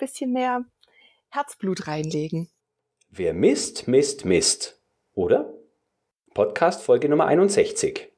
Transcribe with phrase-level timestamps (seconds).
[0.00, 0.64] bisschen mehr
[1.28, 2.50] Herzblut reinlegen.
[3.10, 4.80] Wer misst, misst, misst.
[5.14, 5.54] Oder?
[6.34, 8.08] Podcast Folge Nummer 61.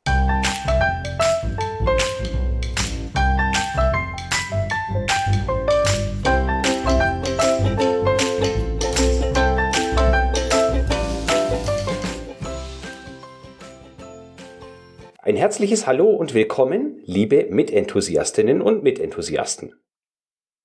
[15.24, 19.81] Ein herzliches Hallo und willkommen, liebe Mitenthusiastinnen und Mitenthusiasten.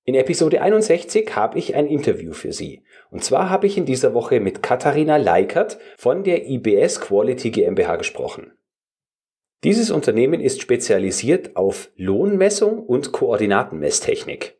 [0.08, 2.82] In Episode 61 habe ich ein Interview für Sie.
[3.10, 7.96] Und zwar habe ich in dieser Woche mit Katharina Leikert von der IBS Quality GmbH
[7.96, 8.52] gesprochen.
[9.64, 14.58] Dieses Unternehmen ist spezialisiert auf Lohnmessung und Koordinatenmesstechnik.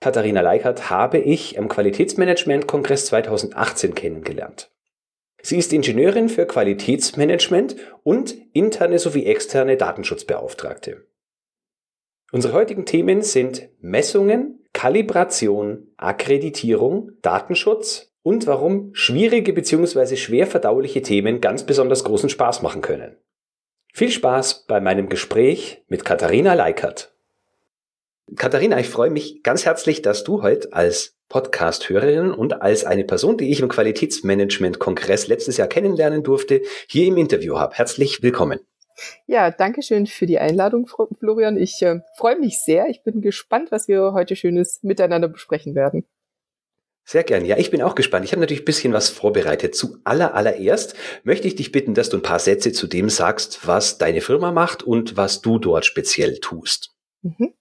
[0.00, 4.70] Katharina Leikert habe ich am Qualitätsmanagement-Kongress 2018 kennengelernt.
[5.40, 11.06] Sie ist Ingenieurin für Qualitätsmanagement und interne sowie externe Datenschutzbeauftragte.
[12.32, 20.16] Unsere heutigen Themen sind Messungen, Kalibration, Akkreditierung, Datenschutz und warum schwierige bzw.
[20.16, 23.16] schwer verdauliche Themen ganz besonders großen Spaß machen können.
[23.94, 27.14] Viel Spaß bei meinem Gespräch mit Katharina Leikert.
[28.36, 33.38] Katharina, ich freue mich ganz herzlich, dass du heute als Podcast-Hörerin und als eine Person,
[33.38, 37.76] die ich im Qualitätsmanagement-Kongress letztes Jahr kennenlernen durfte, hier im Interview habe.
[37.76, 38.60] Herzlich willkommen.
[39.26, 40.86] Ja, danke schön für die Einladung,
[41.18, 41.56] Florian.
[41.56, 42.88] Ich äh, freue mich sehr.
[42.88, 46.06] Ich bin gespannt, was wir heute Schönes miteinander besprechen werden.
[47.08, 47.44] Sehr gern.
[47.44, 48.24] Ja, ich bin auch gespannt.
[48.24, 49.76] Ich habe natürlich ein bisschen was vorbereitet.
[49.76, 53.64] Zu aller, allererst möchte ich dich bitten, dass du ein paar Sätze zu dem sagst,
[53.66, 56.96] was deine Firma macht und was du dort speziell tust.
[57.22, 57.54] Mhm.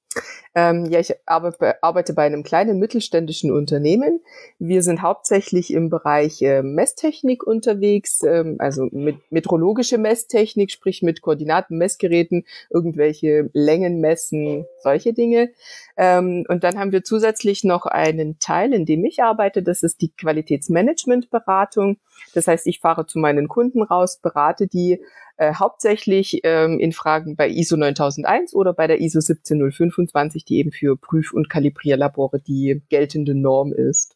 [0.58, 4.22] Ähm, ja, ich arbeite, bei einem kleinen mittelständischen Unternehmen.
[4.58, 11.22] Wir sind hauptsächlich im Bereich äh, Messtechnik unterwegs, ähm, also mit metrologische Messtechnik, sprich mit
[11.22, 15.52] Koordinaten, Messgeräten, irgendwelche Längen messen, solche Dinge.
[15.98, 20.02] Ähm, und dann haben wir zusätzlich noch einen Teil, in dem ich arbeite, das ist
[20.02, 21.98] die Qualitätsmanagementberatung.
[22.34, 25.02] Das heißt, ich fahre zu meinen Kunden raus, berate die
[25.38, 30.72] äh, hauptsächlich ähm, in Fragen bei ISO 9001 oder bei der ISO 17025, die eben
[30.72, 34.16] für Prüf- und Kalibrierlabore die geltende Norm ist.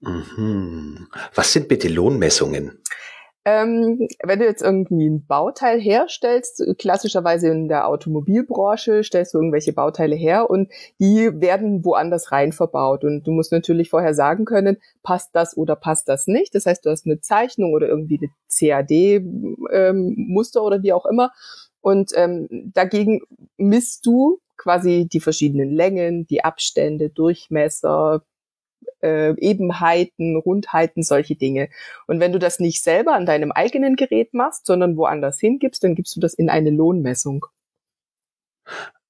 [0.00, 1.08] Mhm.
[1.34, 2.80] Was sind bitte Lohnmessungen?
[3.46, 9.72] Ähm, wenn du jetzt irgendwie ein Bauteil herstellst, klassischerweise in der Automobilbranche stellst du irgendwelche
[9.72, 10.70] Bauteile her und
[11.00, 13.02] die werden woanders rein verbaut.
[13.02, 16.54] Und du musst natürlich vorher sagen können, passt das oder passt das nicht.
[16.54, 21.32] Das heißt, du hast eine Zeichnung oder irgendwie eine CAD-Muster ähm, oder wie auch immer.
[21.80, 23.22] Und ähm, dagegen
[23.56, 28.22] misst du quasi die verschiedenen Längen, die Abstände, Durchmesser,
[29.02, 31.70] äh, Ebenheiten, Rundheiten, solche Dinge.
[32.06, 35.94] Und wenn du das nicht selber an deinem eigenen Gerät machst, sondern woanders hingibst, dann
[35.94, 37.46] gibst du das in eine Lohnmessung.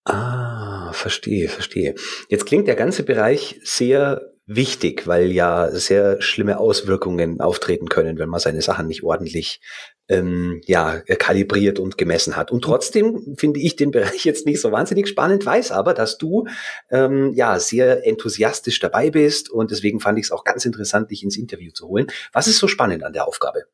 [0.04, 1.94] Ah, verstehe, verstehe.
[2.28, 8.28] Jetzt klingt der ganze Bereich sehr wichtig, weil ja sehr schlimme Auswirkungen auftreten können, wenn
[8.28, 9.60] man seine Sachen nicht ordentlich
[10.08, 12.50] ähm, ja, kalibriert und gemessen hat.
[12.50, 16.48] Und trotzdem finde ich den Bereich jetzt nicht so wahnsinnig spannend, weiß aber, dass du
[16.90, 21.22] ähm, ja sehr enthusiastisch dabei bist und deswegen fand ich es auch ganz interessant, dich
[21.22, 22.08] ins Interview zu holen.
[22.32, 23.66] Was ist so spannend an der Aufgabe?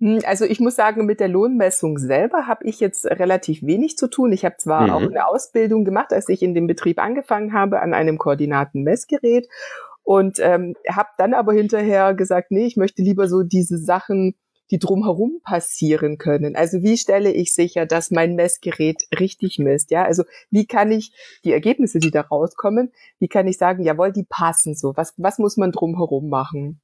[0.00, 4.08] Hm, also ich muss sagen, mit der Lohnmessung selber habe ich jetzt relativ wenig zu
[4.08, 4.32] tun.
[4.32, 4.90] Ich habe zwar mhm.
[4.90, 9.48] auch eine Ausbildung gemacht, als ich in dem Betrieb angefangen habe, an einem Koordinatenmessgerät
[10.02, 14.34] und ähm, habe dann aber hinterher gesagt, nee, ich möchte lieber so diese Sachen,
[14.70, 16.56] die drumherum passieren können.
[16.56, 19.90] Also wie stelle ich sicher, dass mein Messgerät richtig misst?
[19.90, 21.12] Ja, also wie kann ich
[21.44, 24.96] die Ergebnisse, die da rauskommen, wie kann ich sagen, jawohl, die passen so?
[24.96, 26.80] Was, was muss man drumherum machen?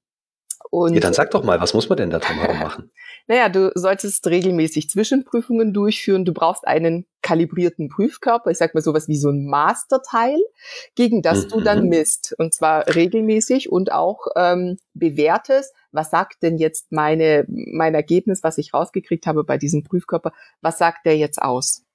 [0.70, 2.90] Und, ja, dann sag doch mal, was muss man denn da drum machen?
[3.26, 6.24] naja, du solltest regelmäßig Zwischenprüfungen durchführen.
[6.24, 10.38] Du brauchst einen kalibrierten Prüfkörper, ich sag mal sowas wie so ein Masterteil,
[10.94, 11.48] gegen das mhm.
[11.48, 11.88] du dann mhm.
[11.88, 12.34] misst.
[12.38, 18.58] Und zwar regelmäßig und auch ähm, bewertest, was sagt denn jetzt meine, mein Ergebnis, was
[18.58, 21.85] ich rausgekriegt habe bei diesem Prüfkörper, was sagt der jetzt aus?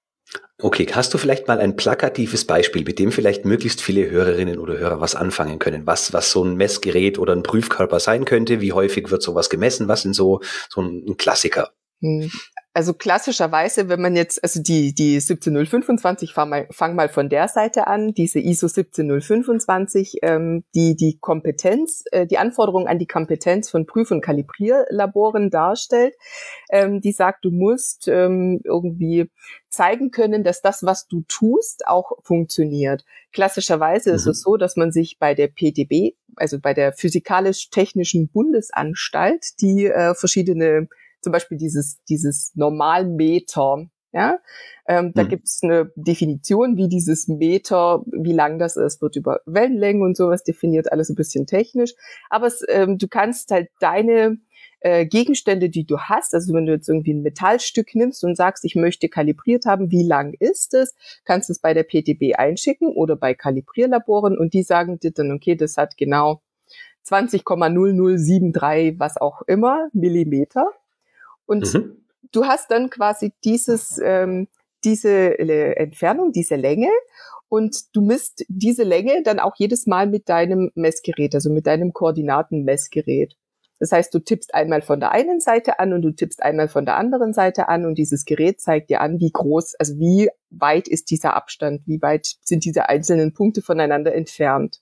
[0.64, 4.78] Okay, hast du vielleicht mal ein plakatives Beispiel, mit dem vielleicht möglichst viele Hörerinnen oder
[4.78, 5.88] Hörer was anfangen können?
[5.88, 8.62] Was, was so ein Messgerät oder ein Prüfkörper sein könnte?
[8.62, 9.88] Wie häufig wird sowas gemessen?
[9.88, 11.72] Was sind so, so ein Klassiker?
[12.02, 12.30] Hm.
[12.74, 17.50] Also klassischerweise, wenn man jetzt, also die, die 17025, fang mal, fang mal von der
[17.50, 23.70] Seite an, diese ISO 17025, ähm, die die Kompetenz, äh, die Anforderung an die Kompetenz
[23.70, 26.16] von Prüf- und Kalibrierlaboren darstellt,
[26.70, 29.30] ähm, die sagt, du musst ähm, irgendwie
[29.68, 33.04] zeigen können, dass das, was du tust, auch funktioniert.
[33.34, 34.16] Klassischerweise mhm.
[34.16, 39.88] ist es so, dass man sich bei der PTB, also bei der Physikalisch-Technischen Bundesanstalt, die
[39.88, 40.88] äh, verschiedene
[41.22, 44.40] zum Beispiel dieses, dieses Normalmeter Ja,
[44.88, 45.30] ähm, da mhm.
[45.30, 50.18] gibt es eine Definition, wie dieses Meter, wie lang das ist, wird über Wellenlängen und
[50.18, 51.94] sowas definiert, alles ein bisschen technisch.
[52.30, 54.38] Aber es, ähm, du kannst halt deine
[54.82, 58.66] äh, Gegenstände, die du hast, also wenn du jetzt irgendwie ein Metallstück nimmst und sagst,
[58.66, 62.90] ich möchte kalibriert haben, wie lang ist es, kannst du es bei der PTB einschicken
[62.90, 66.42] oder bei Kalibrierlaboren und die sagen dir dann, okay, das hat genau
[67.06, 70.66] 20,0073, was auch immer, Millimeter.
[71.52, 71.98] Und mhm.
[72.32, 74.48] du hast dann quasi dieses, ähm,
[74.86, 76.88] diese äh, Entfernung, diese Länge
[77.50, 81.92] und du misst diese Länge dann auch jedes Mal mit deinem Messgerät, also mit deinem
[81.92, 83.36] Koordinatenmessgerät.
[83.80, 86.86] Das heißt, du tippst einmal von der einen Seite an und du tippst einmal von
[86.86, 90.88] der anderen Seite an und dieses Gerät zeigt dir an, wie groß, also wie weit
[90.88, 94.80] ist dieser Abstand, wie weit sind diese einzelnen Punkte voneinander entfernt.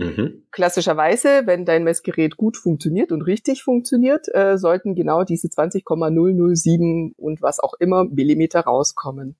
[0.00, 0.44] Mhm.
[0.50, 7.42] Klassischerweise, wenn dein Messgerät gut funktioniert und richtig funktioniert, äh, sollten genau diese 20,007 und
[7.42, 9.36] was auch immer Millimeter rauskommen.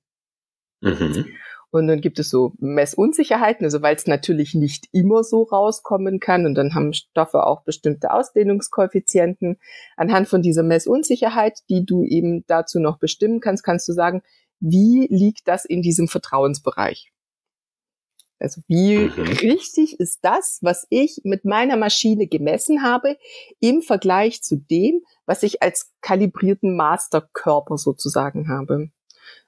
[0.81, 1.25] Mhm.
[1.71, 6.45] Und dann gibt es so Messunsicherheiten, also weil es natürlich nicht immer so rauskommen kann.
[6.45, 9.57] Und dann haben Stoffe auch bestimmte Ausdehnungskoeffizienten.
[9.95, 14.21] Anhand von dieser Messunsicherheit, die du eben dazu noch bestimmen kannst, kannst du sagen,
[14.59, 17.11] wie liegt das in diesem Vertrauensbereich?
[18.41, 19.23] Also wie mhm.
[19.23, 23.17] richtig ist das, was ich mit meiner Maschine gemessen habe,
[23.59, 28.89] im Vergleich zu dem, was ich als kalibrierten Masterkörper sozusagen habe.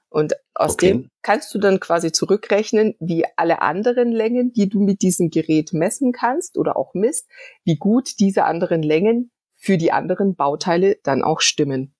[0.08, 0.86] Und aus okay.
[0.86, 5.72] dem kannst du dann quasi zurückrechnen, wie alle anderen Längen, die du mit diesem Gerät
[5.72, 7.28] messen kannst oder auch misst,
[7.64, 11.94] wie gut diese anderen Längen für die anderen Bauteile dann auch stimmen.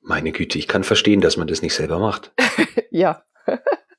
[0.00, 2.32] Meine Güte, ich kann verstehen, dass man das nicht selber macht.
[2.90, 3.24] ja.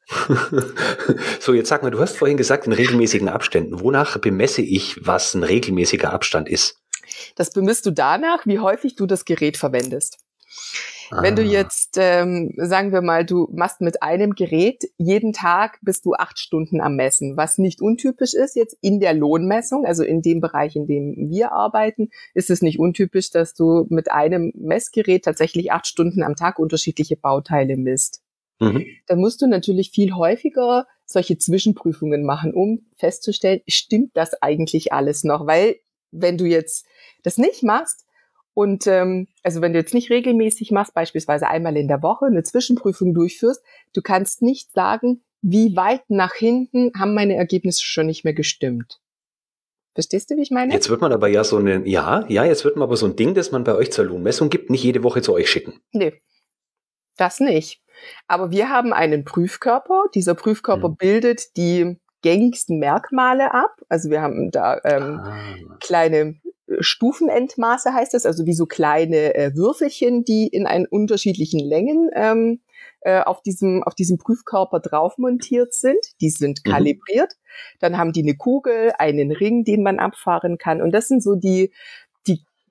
[1.40, 3.82] so, jetzt sag mal, du hast vorhin gesagt, in regelmäßigen Abständen.
[3.82, 6.82] Wonach bemesse ich, was ein regelmäßiger Abstand ist?
[7.36, 10.18] Das bemisst du danach, wie häufig du das Gerät verwendest.
[11.10, 11.46] Wenn du ah.
[11.46, 16.38] jetzt, ähm, sagen wir mal, du machst mit einem Gerät jeden Tag bist du acht
[16.38, 20.76] Stunden am Messen, was nicht untypisch ist jetzt in der Lohnmessung, also in dem Bereich,
[20.76, 25.88] in dem wir arbeiten, ist es nicht untypisch, dass du mit einem Messgerät tatsächlich acht
[25.88, 28.22] Stunden am Tag unterschiedliche Bauteile misst.
[28.60, 28.86] Mhm.
[29.08, 35.24] Dann musst du natürlich viel häufiger solche Zwischenprüfungen machen, um festzustellen, stimmt das eigentlich alles
[35.24, 35.48] noch?
[35.48, 35.78] Weil
[36.12, 36.86] wenn du jetzt
[37.24, 38.06] das nicht machst,
[38.54, 42.42] und ähm, also wenn du jetzt nicht regelmäßig machst, beispielsweise einmal in der Woche eine
[42.42, 43.62] Zwischenprüfung durchführst,
[43.94, 49.00] du kannst nicht sagen, wie weit nach hinten haben meine Ergebnisse schon nicht mehr gestimmt.
[49.94, 50.74] Verstehst du, wie ich meine?
[50.74, 53.16] Jetzt wird man aber ja so eine, ja, ja, jetzt wird man aber so ein
[53.16, 55.80] Ding, das man bei euch zur Lohnmessung gibt, nicht jede Woche zu euch schicken.
[55.92, 56.20] Nee,
[57.16, 57.84] das nicht.
[58.28, 60.06] Aber wir haben einen Prüfkörper.
[60.14, 60.96] Dieser Prüfkörper hm.
[60.98, 63.82] bildet die gängigsten Merkmale ab.
[63.90, 65.78] Also wir haben da ähm, ah.
[65.80, 66.36] kleine
[66.80, 72.60] Stufenendmaße heißt das, also wie so kleine äh, Würfelchen, die in einen unterschiedlichen Längen ähm,
[73.02, 76.00] äh, auf diesem auf diesem Prüfkörper drauf montiert sind.
[76.20, 76.72] Die sind mhm.
[76.72, 77.36] kalibriert.
[77.80, 80.82] Dann haben die eine Kugel, einen Ring, den man abfahren kann.
[80.82, 81.72] Und das sind so die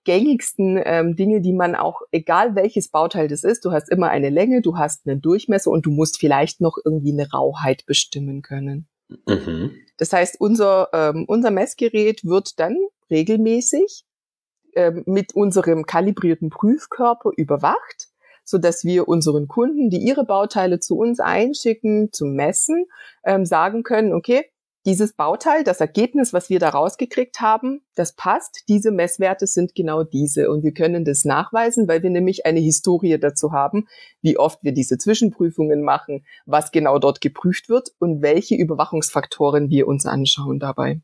[0.06, 4.30] gängigsten ähm, Dinge, die man auch, egal welches Bauteil das ist, du hast immer eine
[4.30, 8.86] Länge, du hast einen Durchmesser und du musst vielleicht noch irgendwie eine Rauheit bestimmen können.
[9.26, 9.72] Mhm.
[9.98, 12.76] Das heißt, unser, ähm, unser Messgerät wird dann
[13.10, 14.04] regelmäßig
[14.74, 18.08] ähm, mit unserem kalibrierten Prüfkörper überwacht,
[18.44, 22.86] so dass wir unseren Kunden, die ihre Bauteile zu uns einschicken zum Messen,
[23.24, 24.44] ähm, sagen können, okay,
[24.86, 28.62] dieses Bauteil, das Ergebnis, was wir da rausgekriegt haben, das passt.
[28.68, 30.48] Diese Messwerte sind genau diese.
[30.48, 33.88] Und wir können das nachweisen, weil wir nämlich eine Historie dazu haben,
[34.22, 39.88] wie oft wir diese Zwischenprüfungen machen, was genau dort geprüft wird und welche Überwachungsfaktoren wir
[39.88, 41.00] uns anschauen dabei.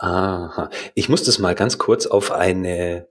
[0.00, 0.68] Aha.
[0.94, 3.08] Ich muss das mal ganz kurz auf eine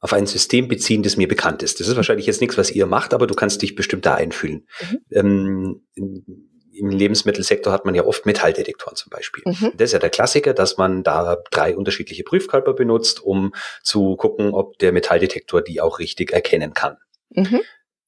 [0.00, 1.78] auf ein System beziehen, das mir bekannt ist.
[1.78, 4.66] Das ist wahrscheinlich jetzt nichts, was ihr macht, aber du kannst dich bestimmt da einfühlen.
[4.90, 4.98] Mhm.
[5.12, 9.42] Ähm, Im Lebensmittelsektor hat man ja oft Metalldetektoren zum Beispiel.
[9.46, 9.72] Mhm.
[9.76, 13.52] Das ist ja der Klassiker, dass man da drei unterschiedliche Prüfkörper benutzt, um
[13.82, 16.96] zu gucken, ob der Metalldetektor die auch richtig erkennen kann.
[17.30, 17.60] Mhm.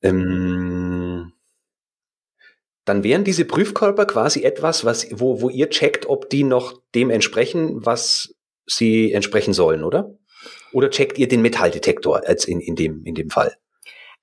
[0.02, 1.32] Ähm,
[2.84, 7.10] dann wären diese Prüfkörper quasi etwas, was, wo, wo ihr checkt, ob die noch dem
[7.10, 8.34] entsprechen, was
[8.66, 10.18] sie entsprechen sollen, oder?
[10.72, 13.56] Oder checkt ihr den Metalldetektor als in, in, dem, in dem Fall?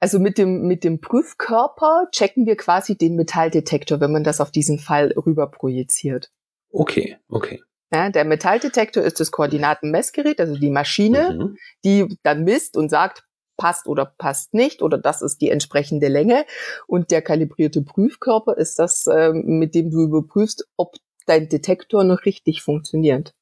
[0.02, 4.52] Also mit dem, mit dem Prüfkörper checken wir quasi den Metalldetektor, wenn man das auf
[4.52, 6.32] diesen Fall rüber projiziert.
[6.72, 7.62] Okay, okay.
[7.94, 11.58] Ja, der Metalldetektor ist das Koordinatenmessgerät, also die Maschine, mhm.
[11.86, 13.26] die dann misst und sagt,
[13.58, 16.46] passt oder passt nicht oder das ist die entsprechende Länge.
[16.88, 20.96] Und der kalibrierte Prüfkörper ist das, äh, mit dem du überprüfst, ob
[21.28, 23.36] dein Detektor noch richtig funktioniert.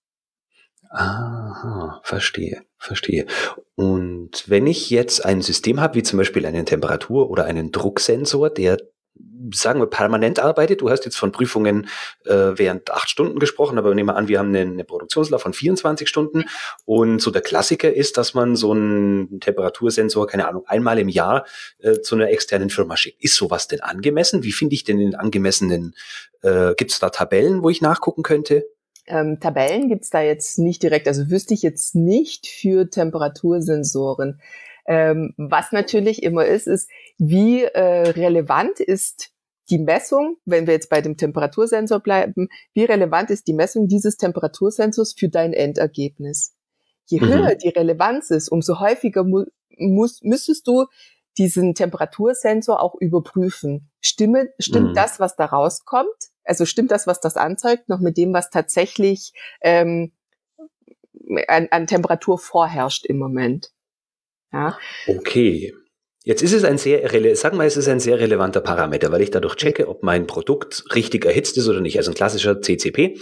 [0.89, 3.27] Aha, verstehe, verstehe.
[3.75, 8.49] Und wenn ich jetzt ein System habe, wie zum Beispiel einen Temperatur- oder einen Drucksensor,
[8.49, 8.77] der
[9.53, 10.81] sagen wir, permanent arbeitet.
[10.81, 11.87] Du hast jetzt von Prüfungen
[12.25, 15.53] äh, während acht Stunden gesprochen, aber nehmen wir an, wir haben eine, eine Produktionslauf von
[15.53, 16.45] 24 Stunden.
[16.85, 21.45] Und so der Klassiker ist, dass man so einen Temperatursensor, keine Ahnung, einmal im Jahr
[21.79, 23.23] äh, zu einer externen Firma schickt.
[23.23, 24.43] Ist sowas denn angemessen?
[24.43, 25.95] Wie finde ich denn den angemessenen,
[26.41, 28.65] äh, gibt es da Tabellen, wo ich nachgucken könnte?
[29.09, 34.39] Ähm, Tabellen gibt's da jetzt nicht direkt, also wüsste ich jetzt nicht für Temperatursensoren.
[34.85, 39.31] Ähm, was natürlich immer ist, ist, wie äh, relevant ist
[39.69, 44.17] die Messung, wenn wir jetzt bei dem Temperatursensor bleiben, wie relevant ist die Messung dieses
[44.17, 46.55] Temperatursensors für dein Endergebnis?
[47.05, 47.27] Je mhm.
[47.27, 49.45] höher die Relevanz ist, umso häufiger mu
[49.77, 50.87] muss, müsstest du
[51.39, 53.89] diesen Temperatursensor auch überprüfen.
[54.01, 54.95] Stimme, stimmt mhm.
[54.95, 56.07] das, was da rauskommt?
[56.43, 60.11] Also stimmt das, was das anzeigt, noch mit dem, was tatsächlich ähm,
[61.47, 63.71] an, an Temperatur vorherrscht im Moment?
[64.51, 64.77] Ja.
[65.07, 65.73] Okay.
[66.23, 69.31] Jetzt ist es ein sehr, sagen wir, es ist ein sehr relevanter Parameter, weil ich
[69.31, 71.97] dadurch checke, ob mein Produkt richtig erhitzt ist oder nicht.
[71.97, 73.17] Also ein klassischer CCP,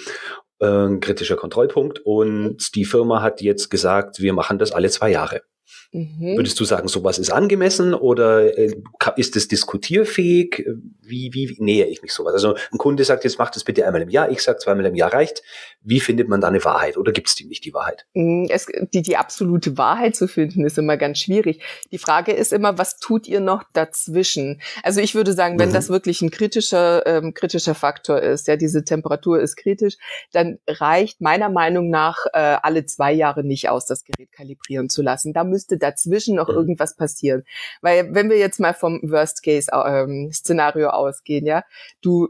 [0.60, 2.00] äh, ein kritischer Kontrollpunkt.
[2.04, 5.44] Und die Firma hat jetzt gesagt, wir machen das alle zwei Jahre.
[5.92, 6.36] Mhm.
[6.38, 8.76] Würdest du sagen, sowas ist angemessen oder äh,
[9.16, 10.66] ist es diskutierfähig?
[11.02, 12.34] Wie, wie, wie nähere ich mich sowas?
[12.34, 14.96] Also ein Kunde sagt, jetzt macht es bitte einmal im Jahr, ich sage zweimal im
[14.96, 15.42] Jahr reicht.
[15.82, 18.06] Wie findet man da eine Wahrheit oder gibt es die nicht, die Wahrheit?
[18.14, 21.64] Mm, es, die, die absolute Wahrheit zu finden, ist immer ganz schwierig.
[21.92, 24.62] Die Frage ist immer, was tut ihr noch dazwischen?
[24.84, 25.74] Also ich würde sagen, wenn mhm.
[25.74, 29.96] das wirklich ein kritischer, ähm, kritischer Faktor ist, ja, diese Temperatur ist kritisch,
[30.34, 35.02] dann reicht meiner Meinung nach äh, alle zwei Jahre nicht aus, das Gerät kalibrieren zu
[35.02, 35.32] lassen.
[35.32, 37.44] Da müsste dazwischen noch irgendwas passieren.
[37.82, 41.64] Weil wenn wir jetzt mal vom Worst-Case-Szenario ähm, ausgehen, ja,
[42.02, 42.30] du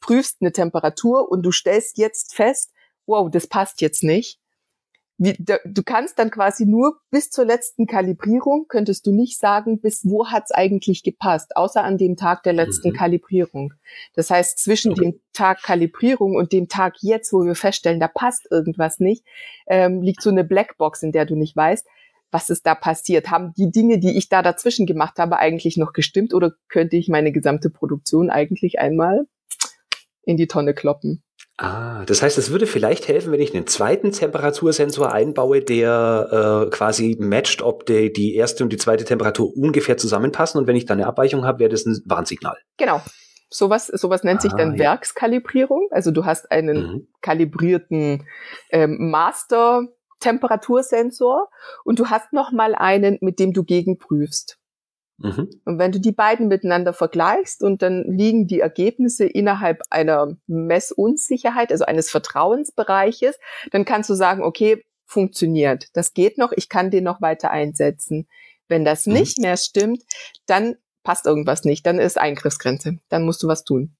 [0.00, 2.72] prüfst eine Temperatur und du stellst jetzt fest,
[3.06, 4.38] wow, das passt jetzt nicht.
[5.16, 10.04] Wie, du kannst dann quasi nur bis zur letzten Kalibrierung, könntest du nicht sagen, bis
[10.04, 12.94] wo hat's eigentlich gepasst, außer an dem Tag der letzten mhm.
[12.94, 13.74] Kalibrierung.
[14.14, 15.02] Das heißt, zwischen okay.
[15.02, 19.24] dem Tag Kalibrierung und dem Tag jetzt, wo wir feststellen, da passt irgendwas nicht,
[19.68, 21.86] ähm, liegt so eine Blackbox, in der du nicht weißt,
[22.34, 23.30] was ist da passiert?
[23.30, 27.08] Haben die Dinge, die ich da dazwischen gemacht habe, eigentlich noch gestimmt oder könnte ich
[27.08, 29.26] meine gesamte Produktion eigentlich einmal
[30.24, 31.22] in die Tonne kloppen?
[31.56, 36.70] Ah, das heißt, es würde vielleicht helfen, wenn ich einen zweiten Temperatursensor einbaue, der äh,
[36.70, 40.60] quasi matcht, ob die, die erste und die zweite Temperatur ungefähr zusammenpassen.
[40.60, 42.56] Und wenn ich da eine Abweichung habe, wäre das ein Warnsignal.
[42.76, 43.00] Genau.
[43.48, 44.80] Sowas, sowas nennt ah, sich dann ja.
[44.80, 45.86] Werkskalibrierung.
[45.92, 47.08] Also du hast einen mhm.
[47.20, 48.26] kalibrierten
[48.70, 49.86] ähm, Master
[50.24, 51.50] Temperatursensor
[51.84, 54.58] und du hast noch mal einen, mit dem du gegenprüfst.
[55.18, 55.50] Mhm.
[55.64, 61.70] Und wenn du die beiden miteinander vergleichst und dann liegen die Ergebnisse innerhalb einer Messunsicherheit,
[61.70, 63.38] also eines Vertrauensbereiches,
[63.70, 65.88] dann kannst du sagen, okay, funktioniert.
[65.92, 68.26] Das geht noch, ich kann den noch weiter einsetzen.
[68.66, 69.12] Wenn das mhm.
[69.12, 70.02] nicht mehr stimmt,
[70.46, 73.94] dann passt irgendwas nicht, dann ist Eingriffsgrenze, dann musst du was tun.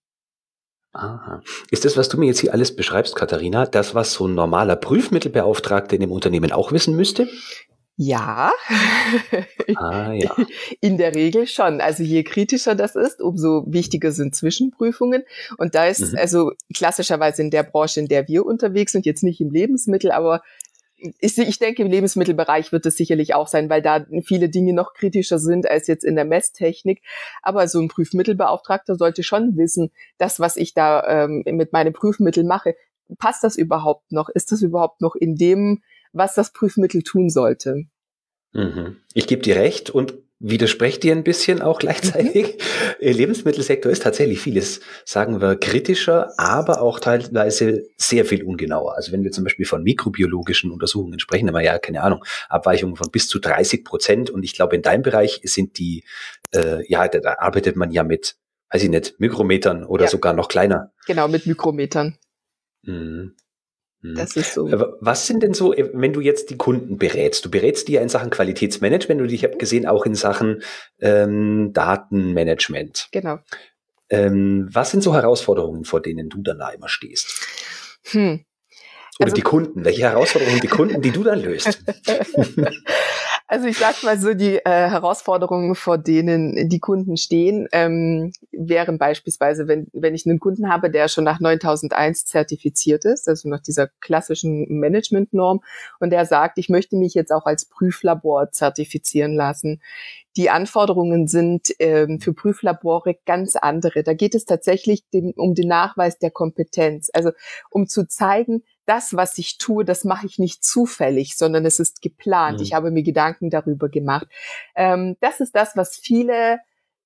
[0.94, 1.42] Aha.
[1.70, 4.76] Ist das, was du mir jetzt hier alles beschreibst, Katharina, das, was so ein normaler
[4.76, 7.28] Prüfmittelbeauftragter in dem Unternehmen auch wissen müsste?
[7.96, 8.52] Ja.
[9.76, 10.30] Ah, ja.
[10.80, 11.80] In der Regel schon.
[11.80, 15.24] Also je kritischer das ist, umso wichtiger sind Zwischenprüfungen.
[15.56, 16.18] Und da ist mhm.
[16.18, 20.42] also klassischerweise in der Branche, in der wir unterwegs sind, jetzt nicht im Lebensmittel, aber
[21.20, 24.94] ich, ich denke, im Lebensmittelbereich wird es sicherlich auch sein, weil da viele Dinge noch
[24.94, 27.02] kritischer sind als jetzt in der Messtechnik.
[27.42, 32.44] Aber so ein Prüfmittelbeauftragter sollte schon wissen, das, was ich da ähm, mit meinem Prüfmittel
[32.44, 32.74] mache,
[33.18, 34.28] passt das überhaupt noch?
[34.28, 35.82] Ist das überhaupt noch in dem,
[36.12, 37.84] was das Prüfmittel tun sollte?
[38.52, 38.96] Mhm.
[39.12, 40.14] Ich gebe dir recht und
[40.46, 42.58] widerspreche dir ein bisschen auch gleichzeitig.
[43.00, 43.08] Mhm.
[43.08, 48.94] Lebensmittelsektor ist tatsächlich vieles, sagen wir, kritischer, aber auch teilweise sehr viel ungenauer.
[48.94, 52.96] Also wenn wir zum Beispiel von mikrobiologischen Untersuchungen sprechen, haben wir ja, keine Ahnung, Abweichungen
[52.96, 54.30] von bis zu 30 Prozent.
[54.30, 56.04] Und ich glaube, in deinem Bereich sind die,
[56.54, 58.36] äh, ja, da, da arbeitet man ja mit,
[58.70, 60.10] weiß ich nicht, Mikrometern oder ja.
[60.10, 60.92] sogar noch kleiner.
[61.06, 62.18] Genau, mit Mikrometern.
[62.82, 63.34] Mhm.
[64.04, 64.16] Mhm.
[64.16, 64.68] Das ist so.
[65.00, 67.46] Was sind denn so, äh, wenn du jetzt die Kunden berätst?
[67.46, 70.62] Du berätst die ja in Sachen Qualitätsmanagement und ich habe gesehen auch in Sachen
[71.00, 73.08] ähm, Datenmanagement.
[73.12, 73.38] Genau.
[74.10, 77.46] Ähm, was sind so Herausforderungen, vor denen du dann da immer stehst?
[78.10, 78.44] Hm.
[79.18, 79.86] Oder also, die Kunden.
[79.86, 81.66] Welche Herausforderungen die Kunden, die du dann löst?
[83.46, 88.96] Also ich sag mal so, die äh, Herausforderungen, vor denen die Kunden stehen, ähm, wären
[88.96, 93.60] beispielsweise, wenn, wenn ich einen Kunden habe, der schon nach 9001 zertifiziert ist, also nach
[93.60, 95.60] dieser klassischen Managementnorm,
[96.00, 99.82] und der sagt, ich möchte mich jetzt auch als Prüflabor zertifizieren lassen.
[100.38, 104.02] Die Anforderungen sind ähm, für Prüflabore ganz andere.
[104.02, 107.30] Da geht es tatsächlich den, um den Nachweis der Kompetenz, also
[107.70, 112.02] um zu zeigen, das, was ich tue, das mache ich nicht zufällig, sondern es ist
[112.02, 112.58] geplant.
[112.58, 112.64] Mhm.
[112.64, 114.26] Ich habe mir Gedanken darüber gemacht.
[114.74, 116.60] Ähm, das ist das, was viele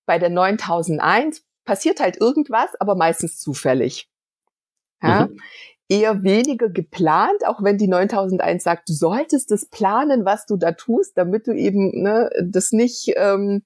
[0.06, 4.08] bei der 9001 passiert halt irgendwas, aber meistens zufällig.
[5.02, 5.26] Ja?
[5.26, 5.40] Mhm.
[5.90, 10.72] Eher weniger geplant, auch wenn die 9001 sagt, du solltest das planen, was du da
[10.72, 13.62] tust, damit du eben ne, das nicht ähm,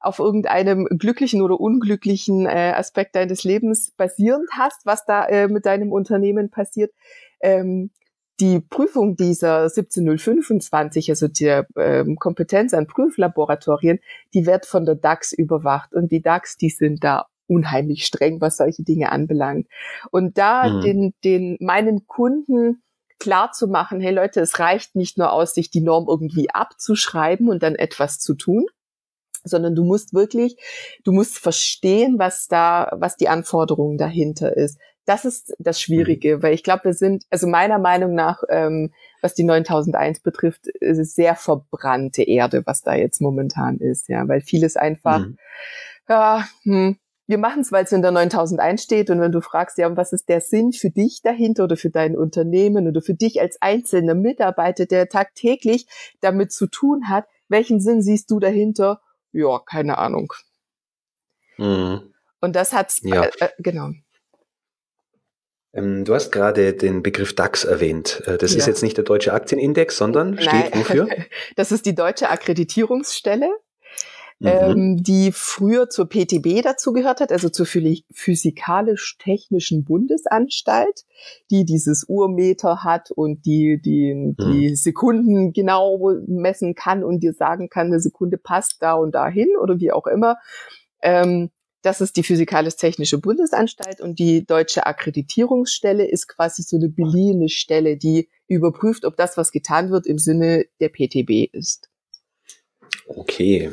[0.00, 5.66] auf irgendeinem glücklichen oder unglücklichen äh, Aspekt deines Lebens basierend hast, was da äh, mit
[5.66, 6.92] deinem Unternehmen passiert.
[7.40, 7.90] Ähm,
[8.40, 13.98] die Prüfung dieser 17025, also der ähm, Kompetenz an Prüflaboratorien,
[14.32, 15.92] die wird von der DAX überwacht.
[15.92, 19.66] Und die DAX, die sind da unheimlich streng, was solche Dinge anbelangt.
[20.12, 20.80] Und da mhm.
[20.82, 22.82] den, den meinen Kunden
[23.18, 27.48] klar zu machen, hey Leute, es reicht nicht nur aus, sich die Norm irgendwie abzuschreiben
[27.48, 28.66] und dann etwas zu tun,
[29.44, 30.56] sondern du musst wirklich,
[31.04, 34.78] du musst verstehen, was da, was die Anforderungen dahinter ist.
[35.04, 36.42] Das ist das Schwierige, mhm.
[36.42, 38.92] weil ich glaube, wir sind, also meiner Meinung nach, ähm,
[39.22, 44.28] was die 9001 betrifft, ist es sehr verbrannte Erde, was da jetzt momentan ist, ja,
[44.28, 45.38] weil vieles einfach, mhm.
[46.08, 49.76] ja, hm, wir machen es, weil es in der 9001 steht und wenn du fragst,
[49.76, 53.40] ja, was ist der Sinn für dich dahinter oder für dein Unternehmen oder für dich
[53.40, 55.86] als einzelner Mitarbeiter, der tagtäglich
[56.22, 59.02] damit zu tun hat, welchen Sinn siehst du dahinter?
[59.32, 60.32] Ja, keine Ahnung.
[61.56, 62.14] Mhm.
[62.40, 63.24] Und das hat's, ja.
[63.24, 63.90] äh, äh, genau.
[65.74, 68.22] Ähm, du hast gerade den Begriff DAX erwähnt.
[68.26, 68.58] Äh, das ja.
[68.58, 70.70] ist jetzt nicht der deutsche Aktienindex, sondern steht Nein.
[70.74, 71.08] wofür?
[71.56, 73.50] Das ist die deutsche Akkreditierungsstelle,
[74.38, 74.48] mhm.
[74.48, 81.04] ähm, die früher zur PTB dazugehört hat, also zur Physikalisch-Technischen Bundesanstalt,
[81.50, 84.36] die dieses Urmeter hat und die, die, mhm.
[84.36, 89.48] die Sekunden genau messen kann und dir sagen kann, eine Sekunde passt da und dahin
[89.60, 90.36] oder wie auch immer.
[91.02, 91.50] Ähm,
[91.82, 97.96] das ist die Physikalisch-Technische Bundesanstalt und die deutsche Akkreditierungsstelle ist quasi so eine beliehene Stelle,
[97.96, 101.88] die überprüft, ob das, was getan wird, im Sinne der PTB ist.
[103.06, 103.70] Okay.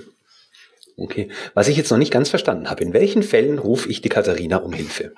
[0.98, 1.30] Okay.
[1.54, 4.58] Was ich jetzt noch nicht ganz verstanden habe, in welchen Fällen rufe ich die Katharina
[4.58, 5.14] um Hilfe?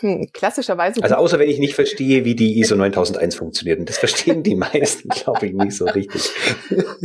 [0.00, 1.00] Hm, klassischerweise.
[1.00, 3.78] Also außer wenn ich nicht verstehe, wie die ISO 9001 funktioniert.
[3.78, 6.28] Und das verstehen die meisten, glaube ich, nicht so richtig.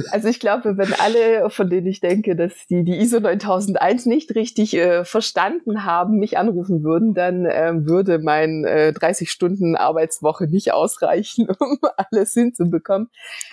[0.09, 4.33] Also ich glaube, wenn alle, von denen ich denke, dass die die ISO 9001 nicht
[4.33, 10.47] richtig äh, verstanden haben, mich anrufen würden, dann äh, würde mein äh, 30 Stunden Arbeitswoche
[10.47, 13.09] nicht ausreichen, um alles hinzubekommen.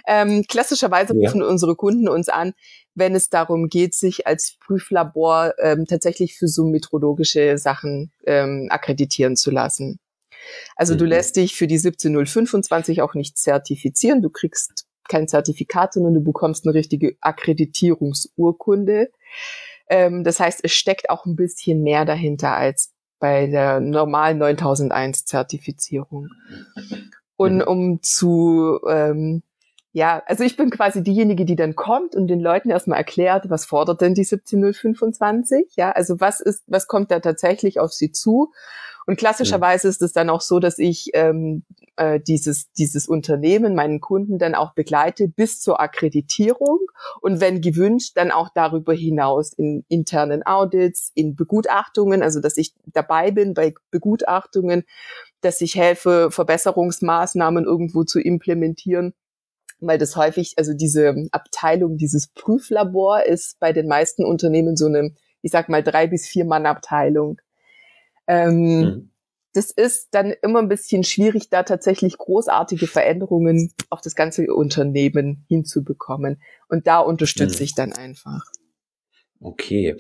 [0.07, 1.47] Ähm, klassischerweise rufen ja.
[1.47, 2.55] unsere Kunden uns an,
[2.99, 9.37] wenn es darum geht, sich als Prüflabor ähm, tatsächlich für so metrologische Sachen ähm, akkreditieren
[9.37, 9.99] zu lassen.
[10.77, 10.99] Also mhm.
[10.99, 14.23] du lässt dich für die 17025 auch nicht zertifizieren.
[14.23, 19.11] Du kriegst kein Zertifikat, sondern du bekommst eine richtige Akkreditierungsurkunde.
[19.89, 25.25] Ähm, das heißt, es steckt auch ein bisschen mehr dahinter als bei der normalen 9001
[25.25, 26.29] Zertifizierung.
[27.37, 27.63] Und mhm.
[27.63, 29.43] um zu ähm,
[29.99, 33.67] ja, also ich bin quasi diejenige, die dann kommt und den Leuten erstmal erklärt, was
[33.67, 35.75] fordert denn die 17025?
[35.75, 38.53] Ja, also was ist, was kommt da tatsächlich auf sie zu?
[39.07, 41.65] Und klassischerweise ist es dann auch so, dass ich ähm,
[41.97, 46.79] äh, dieses, dieses Unternehmen, meinen Kunden dann auch begleite bis zur Akkreditierung
[47.21, 52.73] und wenn gewünscht, dann auch darüber hinaus in internen Audits, in Begutachtungen, also dass ich
[52.87, 54.85] dabei bin bei Begutachtungen,
[55.41, 59.13] dass ich helfe, Verbesserungsmaßnahmen irgendwo zu implementieren
[59.81, 65.15] weil das häufig, also diese Abteilung, dieses Prüflabor ist bei den meisten Unternehmen so eine,
[65.43, 67.41] ich sag mal, drei bis vier Mann Abteilung.
[68.27, 69.11] Ähm, mhm.
[69.55, 75.45] Das ist dann immer ein bisschen schwierig, da tatsächlich großartige Veränderungen auf das ganze Unternehmen
[75.49, 76.41] hinzubekommen.
[76.69, 77.65] Und da unterstütze mhm.
[77.65, 78.45] ich dann einfach.
[79.41, 79.97] Okay.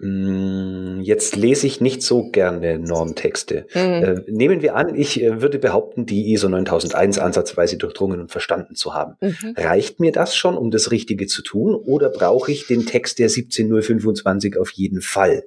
[0.00, 3.66] Mm, jetzt lese ich nicht so gerne Normtexte.
[3.74, 3.80] Mhm.
[3.80, 8.74] Äh, nehmen wir an, ich äh, würde behaupten, die ISO 9001 ansatzweise durchdrungen und verstanden
[8.74, 9.16] zu haben.
[9.20, 9.54] Mhm.
[9.56, 13.28] Reicht mir das schon, um das Richtige zu tun, oder brauche ich den Text der
[13.28, 15.44] 17025 auf jeden Fall?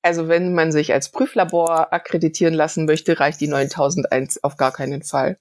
[0.00, 5.02] Also wenn man sich als Prüflabor akkreditieren lassen möchte, reicht die 9001 auf gar keinen
[5.02, 5.38] Fall.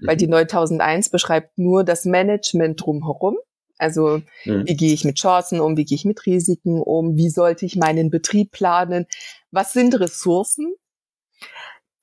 [0.00, 0.06] Mhm.
[0.08, 3.38] Weil die 9001 beschreibt nur das Management drumherum
[3.80, 4.66] also mhm.
[4.66, 7.76] wie gehe ich mit Chancen um, wie gehe ich mit Risiken um, wie sollte ich
[7.76, 9.06] meinen Betrieb planen,
[9.50, 10.74] was sind Ressourcen?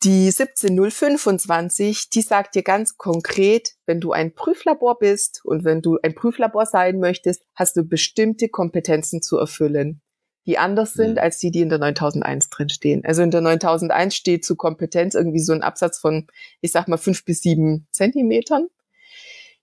[0.04, 5.98] Die 17025, die sagt dir ganz konkret, wenn du ein Prüflabor bist und wenn du
[6.04, 10.02] ein Prüflabor sein möchtest, hast du bestimmte Kompetenzen zu erfüllen,
[10.46, 11.18] die anders sind mhm.
[11.18, 13.04] als die, die in der 9001 drin stehen.
[13.06, 16.28] Also in der 9001 steht zu Kompetenz irgendwie so ein Absatz von,
[16.62, 18.68] ich sag mal, fünf bis sieben Zentimetern.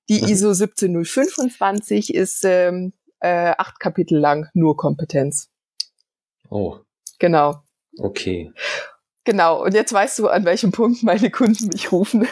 [0.08, 0.28] Die mhm.
[0.28, 5.50] ISO 17025 ist ähm, äh, acht Kapitel lang nur Kompetenz.
[6.50, 6.78] Oh.
[7.18, 7.62] Genau.
[7.98, 8.52] Okay.
[9.24, 12.28] Genau, und jetzt weißt du, an welchem Punkt meine Kunden mich rufen.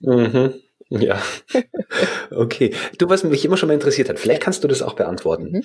[0.00, 0.54] mhm.
[1.00, 1.22] Ja.
[2.30, 2.74] Okay.
[2.98, 5.50] Du, was mich immer schon mal interessiert hat, vielleicht kannst du das auch beantworten.
[5.52, 5.62] Mhm.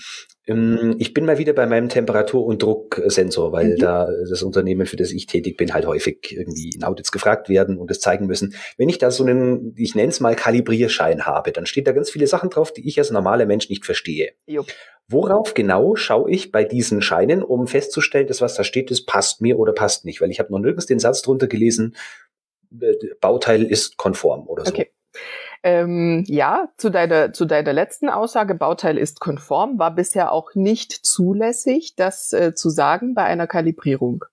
[0.48, 3.78] Ähm, ich bin mal wieder bei meinem Temperatur- und Drucksensor, weil mhm.
[3.78, 7.78] da das Unternehmen, für das ich tätig bin, halt häufig irgendwie in Audits gefragt werden
[7.78, 8.56] und es zeigen müssen.
[8.78, 12.10] Wenn ich da so einen, ich nenne es mal Kalibrierschein habe, dann steht da ganz
[12.10, 14.34] viele Sachen drauf, die ich als normaler Mensch nicht verstehe.
[14.46, 14.68] Jupp.
[15.10, 19.42] Worauf genau schaue ich bei diesen Scheinen, um festzustellen, dass was da steht, das passt
[19.42, 20.20] mir oder passt nicht?
[20.20, 21.96] Weil ich habe noch nirgends den Satz drunter gelesen,
[22.82, 24.72] äh, Bauteil ist konform oder so.
[24.72, 24.92] Okay.
[25.68, 30.94] Ähm, ja, zu deiner, zu deiner letzten Aussage, Bauteil ist konform, war bisher auch nicht
[30.94, 34.24] zulässig, das äh, zu sagen bei einer Kalibrierung.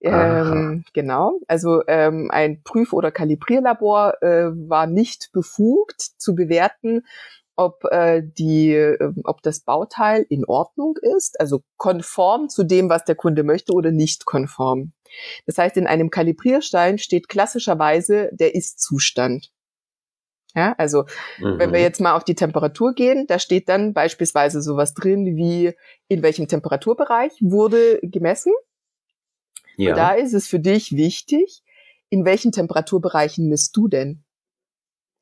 [0.00, 7.06] Ähm, genau, also ähm, ein Prüf- oder Kalibrierlabor äh, war nicht befugt zu bewerten,
[7.54, 13.04] ob äh, die, äh, ob das Bauteil in Ordnung ist, also konform zu dem, was
[13.04, 14.90] der Kunde möchte oder nicht konform.
[15.46, 19.52] Das heißt, in einem Kalibrierstein steht klassischerweise der Ist-Zustand.
[20.54, 21.04] Ja, also
[21.38, 21.58] mhm.
[21.58, 21.84] wenn wir mhm.
[21.84, 25.72] jetzt mal auf die Temperatur gehen, da steht dann beispielsweise sowas drin wie
[26.08, 28.52] in welchem Temperaturbereich wurde gemessen.
[29.76, 29.90] Ja.
[29.90, 31.62] Und da ist es für dich wichtig,
[32.10, 34.24] in welchen Temperaturbereichen misst du denn?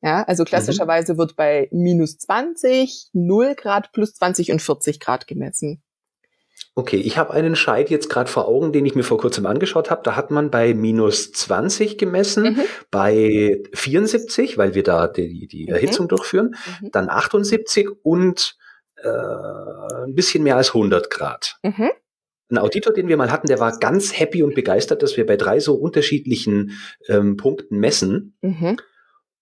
[0.02, 0.46] Ja, also mhm.
[0.46, 1.18] klassischerweise mhm.
[1.18, 5.82] wird bei minus 20, 0 Grad, plus 20 und 40 Grad gemessen.
[6.74, 9.90] Okay, ich habe einen Scheit jetzt gerade vor Augen, den ich mir vor kurzem angeschaut
[9.90, 10.02] habe.
[10.04, 12.62] Da hat man bei minus 20 gemessen, mhm.
[12.90, 15.74] bei 74, weil wir da die, die mhm.
[15.74, 16.90] Erhitzung durchführen, mhm.
[16.92, 18.56] dann 78 und
[19.02, 21.58] äh, ein bisschen mehr als 100 Grad.
[21.62, 21.90] Mhm.
[22.50, 25.36] Ein Auditor, den wir mal hatten, der war ganz happy und begeistert, dass wir bei
[25.36, 26.72] drei so unterschiedlichen
[27.08, 28.36] ähm, Punkten messen.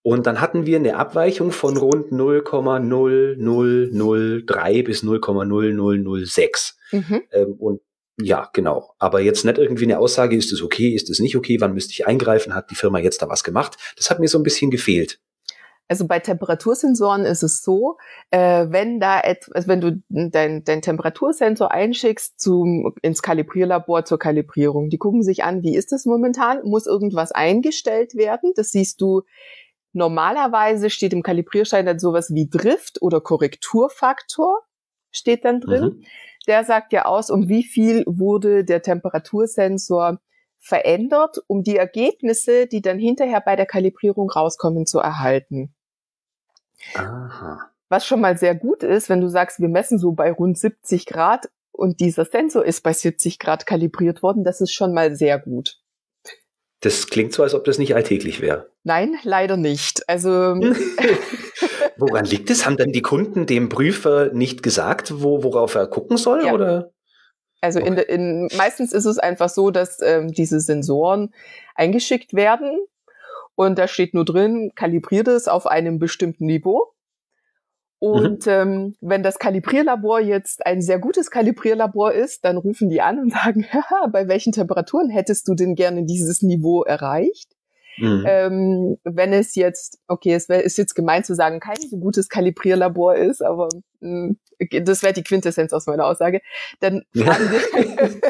[0.09, 6.77] Und dann hatten wir eine Abweichung von rund 0,0003 bis 0,0006.
[6.92, 7.23] Mhm.
[7.31, 7.83] Ähm, und
[8.18, 8.94] ja, genau.
[8.99, 11.92] Aber jetzt nicht irgendwie eine Aussage, ist es okay, ist es nicht okay, wann müsste
[11.92, 13.77] ich eingreifen, hat die Firma jetzt da was gemacht?
[13.99, 15.21] Das hat mir so ein bisschen gefehlt.
[15.88, 17.99] Also bei Temperatursensoren ist es so,
[18.31, 24.18] äh, wenn da etwas, also wenn du dein, dein Temperatursensor einschickst zum, ins Kalibrierlabor zur
[24.18, 29.03] Kalibrierung, die gucken sich an, wie ist es momentan, muss irgendwas eingestellt werden, das siehst
[29.03, 29.25] du
[29.99, 34.63] Normalerweise steht im Kalibrierschein dann sowas wie Drift oder Korrekturfaktor
[35.11, 35.85] steht dann drin.
[35.85, 36.05] Mhm.
[36.47, 40.21] Der sagt ja aus, um wie viel wurde der Temperatursensor
[40.61, 45.75] verändert, um die Ergebnisse, die dann hinterher bei der Kalibrierung rauskommen, zu erhalten.
[46.95, 47.71] Aha.
[47.89, 51.07] Was schon mal sehr gut ist, wenn du sagst, wir messen so bei rund 70
[51.07, 55.41] Grad und dieser Sensor ist bei 70 Grad kalibriert worden, das ist schon mal sehr
[55.41, 55.81] gut.
[56.81, 58.71] Das klingt so, als ob das nicht alltäglich wäre.
[58.85, 60.09] Nein, leider nicht.
[60.09, 60.31] Also
[61.97, 62.64] woran liegt es?
[62.64, 66.53] Haben dann die Kunden dem Prüfer nicht gesagt, wo, worauf er gucken soll, ja.
[66.53, 66.93] oder?
[67.61, 67.88] Also okay.
[67.88, 71.35] in, in, meistens ist es einfach so, dass ähm, diese Sensoren
[71.75, 72.79] eingeschickt werden
[73.57, 76.93] und da steht nur drin, kalibriert es auf einem bestimmten Niveau.
[78.01, 78.09] Mhm.
[78.09, 78.53] Und mhm.
[78.53, 83.33] ähm, wenn das Kalibrierlabor jetzt ein sehr gutes Kalibrierlabor ist, dann rufen die an und
[83.45, 87.53] sagen, haha, bei welchen Temperaturen hättest du denn gerne dieses Niveau erreicht?
[87.99, 88.25] Mhm.
[88.27, 92.29] Ähm, wenn es jetzt, okay, es wär, ist jetzt gemein zu sagen, kein so gutes
[92.29, 93.69] Kalibrierlabor ist, aber
[94.01, 96.41] mh, hm, das wäre die Quintessenz aus meiner Aussage,
[96.81, 98.09] dann fragen ja.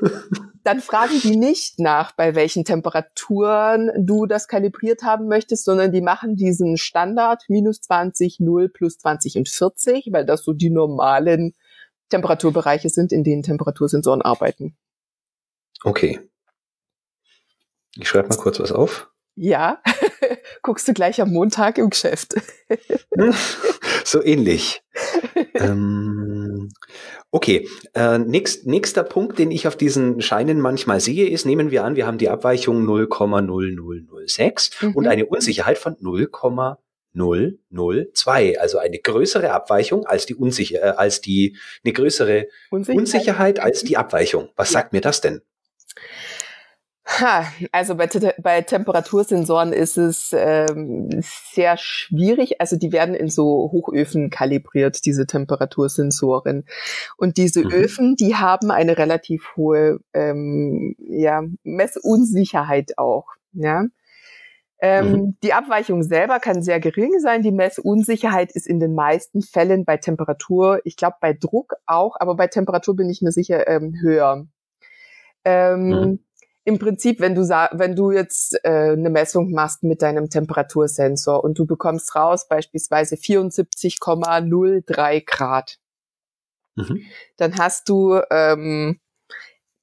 [0.66, 6.00] dann fragen die nicht nach, bei welchen Temperaturen du das kalibriert haben möchtest, sondern die
[6.00, 11.54] machen diesen Standard minus 20, 0, plus 20 und 40, weil das so die normalen
[12.08, 14.76] Temperaturbereiche sind, in denen Temperatursensoren arbeiten.
[15.84, 16.18] Okay.
[17.96, 19.08] Ich schreibe mal kurz was auf.
[19.36, 19.80] Ja,
[20.62, 22.34] guckst du gleich am Montag im Geschäft.
[24.06, 24.82] so ähnlich.
[25.54, 26.68] ähm,
[27.30, 31.84] okay, äh, nächst, nächster Punkt, den ich auf diesen Scheinen manchmal sehe, ist, nehmen wir
[31.84, 34.94] an, wir haben die Abweichung 0,0006 mhm.
[34.94, 41.56] und eine Unsicherheit von 0,002, also eine größere Abweichung als die Unsicher äh, als die
[41.84, 44.50] eine größere Unsicherheit, Unsicherheit als die Abweichung.
[44.56, 44.80] Was ja.
[44.80, 45.42] sagt mir das denn?
[47.08, 48.08] Ha, also bei,
[48.42, 52.60] bei Temperatursensoren ist es ähm, sehr schwierig.
[52.60, 56.64] Also die werden in so Hochöfen kalibriert, diese Temperatursensoren.
[57.16, 57.70] Und diese mhm.
[57.70, 63.26] Öfen, die haben eine relativ hohe ähm, ja, Messunsicherheit auch.
[63.52, 63.84] Ja.
[64.80, 65.36] Ähm, mhm.
[65.44, 67.42] Die Abweichung selber kann sehr gering sein.
[67.42, 72.34] Die Messunsicherheit ist in den meisten Fällen bei Temperatur, ich glaube bei Druck auch, aber
[72.34, 74.48] bei Temperatur bin ich mir sicher ähm, höher.
[75.44, 76.18] Ähm, mhm
[76.66, 81.56] im Prinzip, wenn du wenn du jetzt äh, eine Messung machst mit deinem Temperatursensor und
[81.56, 85.78] du bekommst raus beispielsweise 74,03 Grad,
[86.74, 87.02] mhm.
[87.36, 88.98] dann hast du ähm,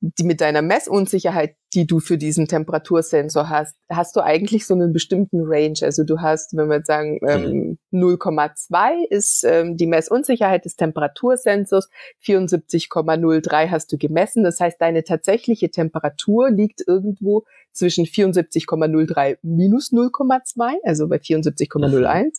[0.06, 4.92] die mit deiner Messunsicherheit, die du für diesen Temperatursensor hast, hast du eigentlich so einen
[4.92, 5.78] bestimmten Range.
[5.82, 9.06] Also du hast, wenn wir jetzt sagen, ähm, 0,2 mhm.
[9.10, 11.88] ist ähm, die Messunsicherheit des Temperatursensors,
[12.22, 14.44] 74,03 hast du gemessen.
[14.44, 22.32] Das heißt, deine tatsächliche Temperatur liegt irgendwo zwischen 74,03 minus 0,2, also bei 74,01 mhm.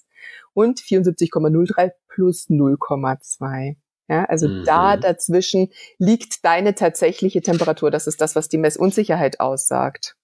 [0.52, 3.76] und 74,03 plus 0,2.
[4.08, 4.64] Ja, also mhm.
[4.64, 7.90] da dazwischen liegt deine tatsächliche Temperatur.
[7.90, 10.16] Das ist das, was die Messunsicherheit aussagt.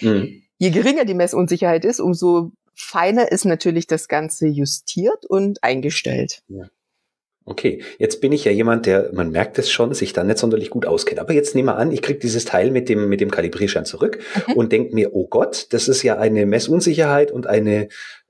[0.00, 0.42] Mhm.
[0.58, 6.42] Je geringer die Messunsicherheit ist, umso feiner ist natürlich das Ganze justiert und eingestellt.
[6.48, 6.68] Ja.
[7.48, 10.68] Okay, jetzt bin ich ja jemand, der, man merkt es schon, sich da nicht sonderlich
[10.68, 11.20] gut auskennt.
[11.20, 14.18] Aber jetzt nehmen wir an, ich kriege dieses Teil mit dem, mit dem Kalibrierschein zurück
[14.34, 14.54] okay.
[14.54, 17.86] und denke mir, oh Gott, das ist ja eine Messunsicherheit und eine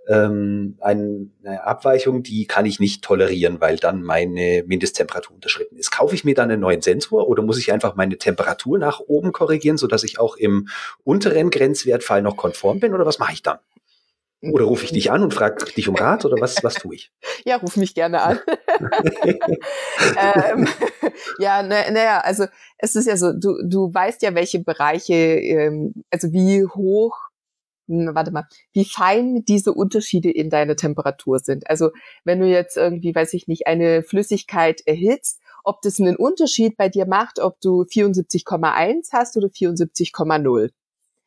[0.08, 1.30] ähm, eine
[1.64, 5.90] Abweichung, die kann ich nicht tolerieren, weil dann meine Mindesttemperatur unterschritten ist.
[5.90, 9.32] Kaufe ich mir dann einen neuen Sensor oder muss ich einfach meine Temperatur nach oben
[9.32, 10.68] korrigieren, sodass ich auch im
[11.04, 13.58] unteren Grenzwertfall noch konform bin oder was mache ich dann?
[14.42, 17.10] Oder rufe ich dich an und frage dich um Rat oder was, was tue ich?
[17.44, 18.38] Ja, ruf mich gerne an.
[20.18, 20.68] ähm,
[21.38, 22.44] ja, naja, na also
[22.78, 27.16] es ist ja so, du, du weißt ja, welche Bereiche, ähm, also wie hoch
[27.88, 31.68] warte mal, wie fein diese Unterschiede in deiner Temperatur sind.
[31.68, 31.90] Also
[32.24, 36.88] wenn du jetzt irgendwie, weiß ich nicht, eine Flüssigkeit erhitzt, ob das einen Unterschied bei
[36.88, 40.70] dir macht, ob du 74,1 hast oder 74,0.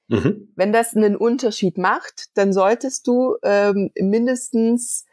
[0.07, 0.47] Mhm.
[0.55, 5.05] Wenn das einen Unterschied macht, dann solltest du ähm, mindestens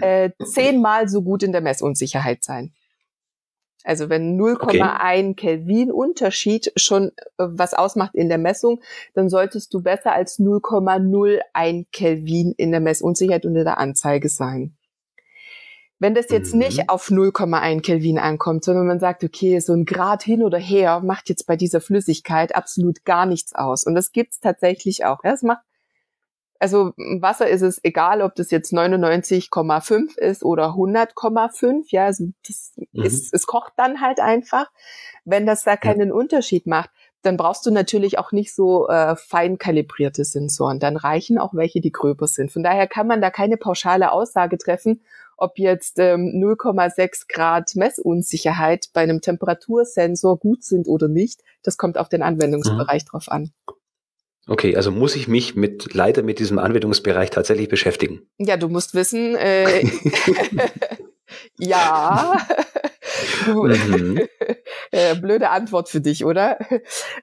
[0.00, 2.72] äh, zehnmal so gut in der Messunsicherheit sein.
[3.84, 5.34] Also wenn 0,1 okay.
[5.34, 8.80] Kelvin Unterschied schon äh, was ausmacht in der Messung,
[9.14, 14.76] dann solltest du besser als 0,01 Kelvin in der Messunsicherheit und in der Anzeige sein.
[16.02, 16.58] Wenn das jetzt mhm.
[16.58, 21.00] nicht auf 0,1 Kelvin ankommt, sondern man sagt, okay, so ein Grad hin oder her
[21.00, 23.84] macht jetzt bei dieser Flüssigkeit absolut gar nichts aus.
[23.84, 25.22] Und das gibt's tatsächlich auch.
[25.22, 25.62] Ja, es macht
[26.62, 31.86] also Wasser ist es egal, ob das jetzt 99,5 ist oder 100,5.
[31.88, 33.02] Ja, also das mhm.
[33.02, 34.70] ist, es kocht dann halt einfach.
[35.24, 36.14] Wenn das da keinen ja.
[36.14, 36.90] Unterschied macht,
[37.22, 40.78] dann brauchst du natürlich auch nicht so äh, fein kalibrierte Sensoren.
[40.78, 42.52] Dann reichen auch welche, die gröber sind.
[42.52, 45.02] Von daher kann man da keine pauschale Aussage treffen,
[45.36, 51.40] ob jetzt ähm, 0,6 Grad Messunsicherheit bei einem Temperatursensor gut sind oder nicht.
[51.64, 53.08] Das kommt auf den Anwendungsbereich mhm.
[53.08, 53.52] drauf an.
[54.48, 58.22] Okay, also muss ich mich mit leider mit diesem Anwendungsbereich tatsächlich beschäftigen.
[58.38, 59.84] Ja, du musst wissen, äh,
[61.58, 62.36] ja,
[63.46, 64.20] du, mhm.
[64.90, 66.58] äh, blöde Antwort für dich, oder?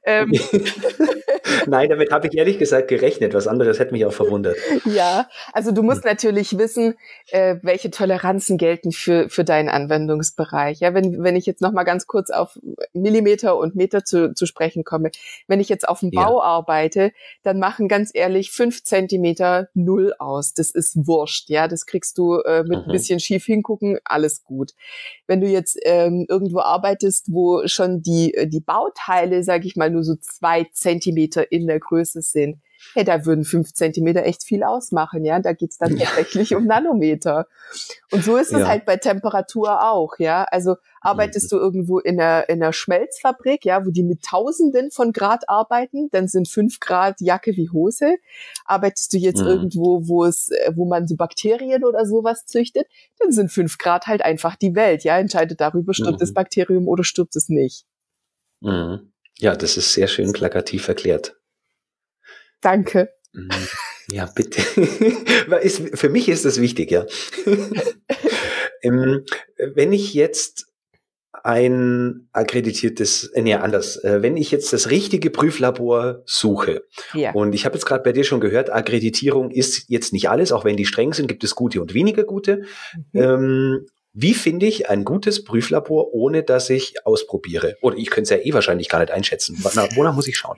[0.04, 0.32] Ähm.
[1.68, 3.34] Nein, damit habe ich ehrlich gesagt gerechnet.
[3.34, 4.56] Was anderes hätte mich auch verwundert.
[4.86, 6.96] Ja, also du musst natürlich wissen,
[7.32, 10.80] äh, welche Toleranzen gelten für, für deinen Anwendungsbereich.
[10.80, 12.58] Ja, wenn, wenn ich jetzt noch mal ganz kurz auf
[12.94, 15.12] Millimeter und Meter zu, zu sprechen komme.
[15.48, 16.44] Wenn ich jetzt auf dem Bau ja.
[16.44, 17.12] arbeite,
[17.44, 20.54] dann machen ganz ehrlich fünf Zentimeter null aus.
[20.54, 21.50] Das ist wurscht.
[21.50, 22.86] Ja, das kriegst du äh, mit mhm.
[22.86, 24.72] ein bisschen schief hingucken, alles gut.
[25.28, 29.90] Wenn du jetzt ähm, irgendwo arbeitest, wo schon die, äh, die Bauteile, sage ich mal,
[29.90, 32.62] nur so zwei Zentimeter in der Größe sind,
[32.94, 35.40] hey, da würden fünf Zentimeter echt viel ausmachen, ja.
[35.40, 37.48] Da geht's dann tatsächlich um Nanometer.
[38.12, 38.68] Und so ist es ja.
[38.68, 40.44] halt bei Temperatur auch, ja.
[40.46, 41.58] Also arbeitest mhm.
[41.58, 46.10] du irgendwo in einer, in einer Schmelzfabrik, ja, wo die mit Tausenden von Grad arbeiten,
[46.12, 48.18] dann sind fünf Grad Jacke wie Hose.
[48.66, 49.48] Arbeitest du jetzt mhm.
[49.48, 52.88] irgendwo, wo es, wo man so Bakterien oder sowas züchtet,
[53.20, 55.18] dann sind fünf Grad halt einfach die Welt, ja.
[55.18, 56.20] Entscheidet darüber, stirbt mhm.
[56.20, 57.86] das Bakterium oder stirbt es nicht.
[58.62, 59.12] Mhm.
[59.38, 61.39] Ja, das ist sehr schön plakativ erklärt.
[62.62, 63.10] Danke.
[63.34, 63.50] Mhm.
[64.12, 64.62] Ja, bitte.
[65.96, 67.06] Für mich ist das wichtig, ja.
[68.82, 69.26] Ähm,
[69.58, 70.70] wenn ich jetzt
[71.44, 77.32] ein akkreditiertes, äh, nee, anders, äh, wenn ich jetzt das richtige Prüflabor suche, ja.
[77.34, 80.66] und ich habe jetzt gerade bei dir schon gehört, Akkreditierung ist jetzt nicht alles, auch
[80.66, 82.64] wenn die streng sind, gibt es gute und weniger gute.
[83.12, 83.22] Mhm.
[83.22, 87.78] Ähm, wie finde ich ein gutes Prüflabor, ohne dass ich ausprobiere?
[87.82, 89.56] Oder ich könnte es ja eh wahrscheinlich gar nicht einschätzen.
[89.62, 90.58] Wonach muss ich schauen?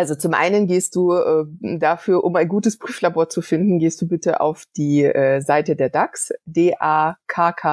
[0.00, 4.08] Also zum einen gehst du äh, dafür, um ein gutes Prüflabor zu finden, gehst du
[4.08, 7.66] bitte auf die äh, Seite der DAX, dakks.de.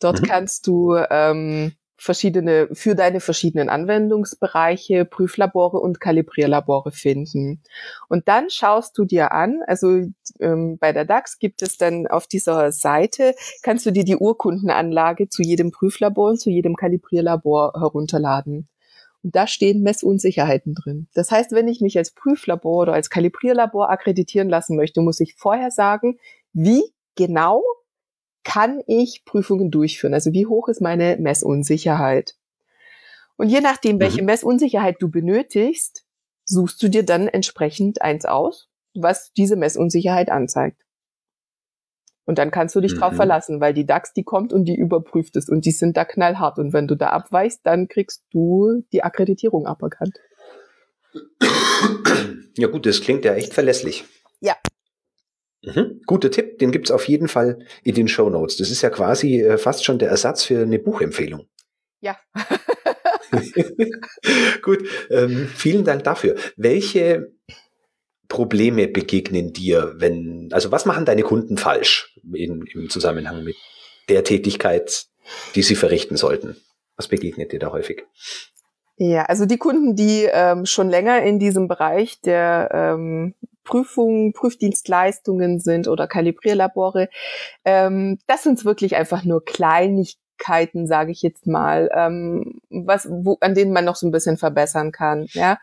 [0.00, 0.26] Dort mhm.
[0.26, 7.62] kannst du ähm, verschiedene, für deine verschiedenen Anwendungsbereiche Prüflabore und Kalibrierlabore finden.
[8.08, 10.06] Und dann schaust du dir an, also
[10.40, 15.28] ähm, bei der DAX gibt es dann auf dieser Seite, kannst du dir die Urkundenanlage
[15.28, 18.68] zu jedem Prüflabor und zu jedem Kalibrierlabor herunterladen.
[19.22, 21.08] Und da stehen Messunsicherheiten drin.
[21.14, 25.34] Das heißt, wenn ich mich als Prüflabor oder als Kalibrierlabor akkreditieren lassen möchte, muss ich
[25.36, 26.18] vorher sagen,
[26.52, 26.82] wie
[27.14, 27.62] genau
[28.44, 30.14] kann ich Prüfungen durchführen?
[30.14, 32.36] Also wie hoch ist meine Messunsicherheit?
[33.36, 34.26] Und je nachdem, welche mhm.
[34.26, 36.04] Messunsicherheit du benötigst,
[36.44, 40.82] suchst du dir dann entsprechend eins aus, was diese Messunsicherheit anzeigt.
[42.24, 42.98] Und dann kannst du dich mhm.
[42.98, 46.04] drauf verlassen, weil die DAX, die kommt und die überprüft es und die sind da
[46.04, 46.58] knallhart.
[46.58, 50.18] Und wenn du da abweichst, dann kriegst du die Akkreditierung aberkannt.
[52.56, 54.04] Ja gut, das klingt ja echt verlässlich.
[54.40, 54.56] Ja.
[55.62, 56.02] Mhm.
[56.06, 58.56] Guter Tipp, den gibt's auf jeden Fall in den Show Notes.
[58.56, 61.46] Das ist ja quasi äh, fast schon der Ersatz für eine Buchempfehlung.
[62.00, 62.16] Ja.
[64.62, 66.36] Gut, ähm, vielen Dank dafür.
[66.56, 67.32] Welche
[68.32, 73.56] Probleme begegnen dir, wenn, also was machen deine Kunden falsch in, im Zusammenhang mit
[74.08, 75.04] der Tätigkeit,
[75.54, 76.56] die sie verrichten sollten?
[76.96, 78.06] Was begegnet dir da häufig?
[78.96, 85.60] Ja, also die Kunden, die ähm, schon länger in diesem Bereich der ähm, Prüfungen, Prüfdienstleistungen
[85.60, 87.10] sind oder Kalibrierlabore,
[87.66, 90.22] ähm, das sind wirklich einfach nur Kleinigkeiten
[90.86, 94.90] sage ich jetzt mal, ähm, was, wo, an denen man noch so ein bisschen verbessern
[94.90, 95.26] kann.
[95.32, 95.58] Ja?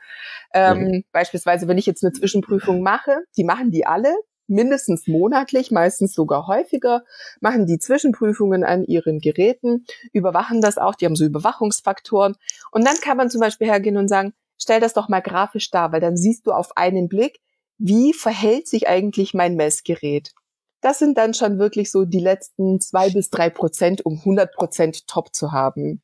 [0.54, 1.04] Ähm, mhm.
[1.12, 4.14] Beispielsweise, wenn ich jetzt eine Zwischenprüfung mache, die machen die alle,
[4.50, 7.04] mindestens monatlich, meistens sogar häufiger,
[7.40, 12.36] machen die Zwischenprüfungen an ihren Geräten, überwachen das auch, die haben so Überwachungsfaktoren.
[12.72, 15.92] Und dann kann man zum Beispiel hergehen und sagen, stell das doch mal grafisch dar,
[15.92, 17.40] weil dann siehst du auf einen Blick,
[17.78, 20.34] wie verhält sich eigentlich mein Messgerät.
[20.82, 25.08] Das sind dann schon wirklich so die letzten zwei bis drei Prozent, um 100 Prozent
[25.08, 26.02] top zu haben.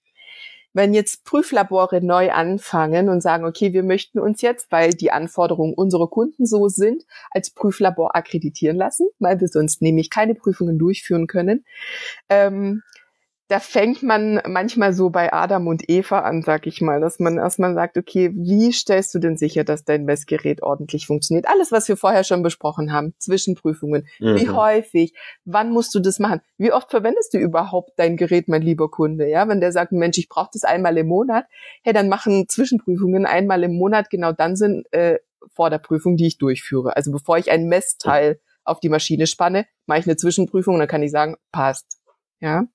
[0.76, 5.74] Wenn jetzt Prüflabore neu anfangen und sagen, okay, wir möchten uns jetzt, weil die Anforderungen
[5.74, 11.28] unserer Kunden so sind, als Prüflabor akkreditieren lassen, weil wir sonst nämlich keine Prüfungen durchführen
[11.28, 11.64] können,
[12.28, 12.84] ähm,
[13.48, 17.38] da fängt man manchmal so bei Adam und Eva an, sag ich mal, dass man
[17.38, 21.48] erstmal sagt, okay, wie stellst du denn sicher, dass dein Messgerät ordentlich funktioniert?
[21.48, 24.08] Alles, was wir vorher schon besprochen haben, Zwischenprüfungen.
[24.20, 24.36] Mhm.
[24.36, 25.14] Wie häufig?
[25.46, 26.42] Wann musst du das machen?
[26.58, 29.30] Wie oft verwendest du überhaupt dein Gerät, mein lieber Kunde?
[29.30, 31.46] Ja, wenn der sagt, Mensch, ich brauche das einmal im Monat,
[31.84, 35.20] hey, dann machen Zwischenprüfungen einmal im Monat genau dann sind äh,
[35.54, 36.96] vor der Prüfung, die ich durchführe.
[36.96, 40.88] Also bevor ich ein Messteil auf die Maschine spanne, mache ich eine Zwischenprüfung und dann
[40.88, 42.00] kann ich sagen, passt.
[42.40, 42.66] Ja.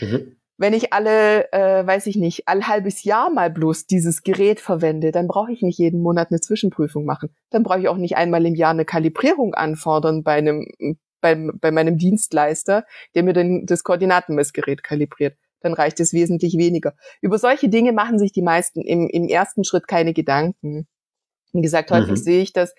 [0.00, 0.36] Mhm.
[0.58, 5.12] Wenn ich alle, äh, weiß ich nicht, all halbes Jahr mal bloß dieses Gerät verwende,
[5.12, 7.28] dann brauche ich nicht jeden Monat eine Zwischenprüfung machen.
[7.50, 10.66] Dann brauche ich auch nicht einmal im Jahr eine Kalibrierung anfordern bei einem,
[11.20, 15.36] bei, bei meinem Dienstleister, der mir dann das Koordinatenmessgerät kalibriert.
[15.60, 16.94] Dann reicht es wesentlich weniger.
[17.20, 20.86] Über solche Dinge machen sich die meisten im, im ersten Schritt keine Gedanken.
[21.52, 22.16] Wie gesagt, häufig mhm.
[22.16, 22.74] sehe ich das,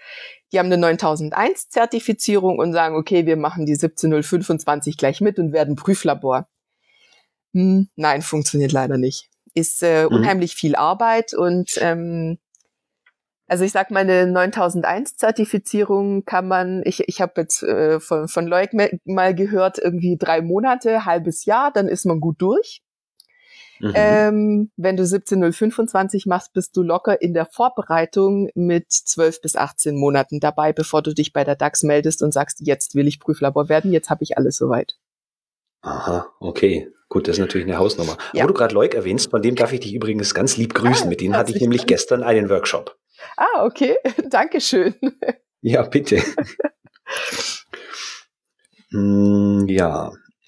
[0.51, 5.51] die haben eine 9001 Zertifizierung und sagen, okay, wir machen die 17025 gleich mit und
[5.51, 6.47] werden Prüflabor.
[7.53, 9.29] Hm, nein, funktioniert leider nicht.
[9.53, 10.15] Ist äh, mhm.
[10.15, 12.37] unheimlich viel Arbeit und ähm,
[13.47, 18.45] also ich sag mal, eine 9001-Zertifizierung kann man, ich, ich habe jetzt äh, von, von
[18.45, 18.71] Leuk
[19.05, 22.81] mal gehört, irgendwie drei Monate, halbes Jahr, dann ist man gut durch.
[23.79, 23.91] Mhm.
[23.93, 29.95] Ähm, wenn du 17025 machst, bist du locker in der Vorbereitung mit 12 bis 18
[29.95, 33.69] Monaten dabei, bevor du dich bei der DAX meldest und sagst, jetzt will ich Prüflabor
[33.69, 34.97] werden, jetzt habe ich alles soweit.
[35.81, 36.91] Aha, okay.
[37.09, 38.17] Gut, das ist natürlich eine Hausnummer.
[38.33, 38.43] Ja.
[38.43, 41.05] Wo du gerade Leuk erwähnst, von dem darf ich dich übrigens ganz lieb grüßen.
[41.05, 42.97] Ah, Mit denen hatte ich nämlich gestern einen Workshop.
[43.37, 43.97] Ah, okay.
[44.29, 44.95] Dankeschön.
[45.61, 46.21] Ja, bitte.
[48.91, 50.11] hm, ja.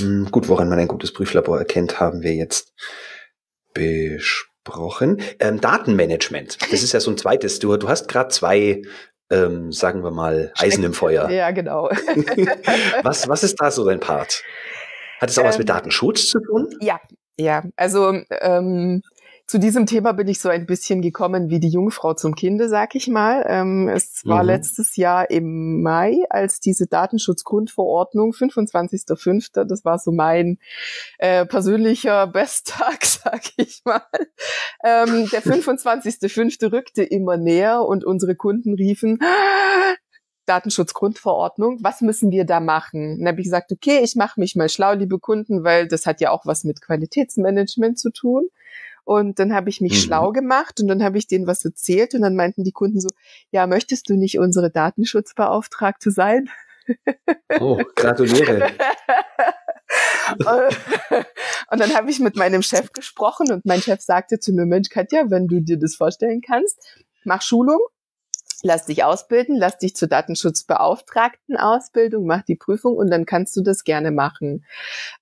[0.00, 2.74] hm, gut, woran man ein gutes Prüflabor erkennt, haben wir jetzt
[3.74, 5.20] besprochen.
[5.38, 7.58] Ähm, Datenmanagement, das ist ja so ein zweites.
[7.60, 8.82] Du, du hast gerade zwei
[9.30, 11.30] ähm, sagen wir mal, Eisen im Feuer.
[11.30, 11.84] Ja, genau.
[13.02, 14.42] was, was ist da so dein Part?
[15.20, 16.74] Hat es auch ähm, was mit ähm, Datenschutz zu tun?
[16.80, 17.00] Ja,
[17.38, 17.62] ja.
[17.76, 19.02] Also ähm,
[19.46, 22.94] zu diesem Thema bin ich so ein bisschen gekommen wie die Jungfrau zum Kinde, sag
[22.94, 23.44] ich mal.
[23.46, 24.48] Ähm, es war mhm.
[24.48, 30.58] letztes Jahr im Mai, als diese Datenschutzgrundverordnung, 25.05., das war so mein
[31.18, 34.02] äh, persönlicher Besttag, sag ich mal.
[34.82, 36.72] Ähm, der 25.05.
[36.72, 39.18] rückte immer näher und unsere Kunden riefen,
[40.46, 43.18] Datenschutzgrundverordnung, was müssen wir da machen?
[43.18, 46.20] dann habe ich gesagt, okay, ich mache mich mal schlau, liebe Kunden, weil das hat
[46.20, 48.48] ja auch was mit Qualitätsmanagement zu tun.
[49.04, 49.96] Und dann habe ich mich mhm.
[49.96, 53.10] schlau gemacht und dann habe ich denen was erzählt und dann meinten die Kunden so,
[53.50, 56.48] ja, möchtest du nicht unsere Datenschutzbeauftragte sein?
[57.60, 58.66] Oh, gratuliere.
[61.70, 64.88] und dann habe ich mit meinem Chef gesprochen und mein Chef sagte zu mir, Mensch,
[64.88, 67.80] Katja, wenn du dir das vorstellen kannst, mach Schulung
[68.62, 73.62] lass dich ausbilden, lass dich zur Datenschutzbeauftragten Ausbildung, mach die Prüfung und dann kannst du
[73.62, 74.64] das gerne machen.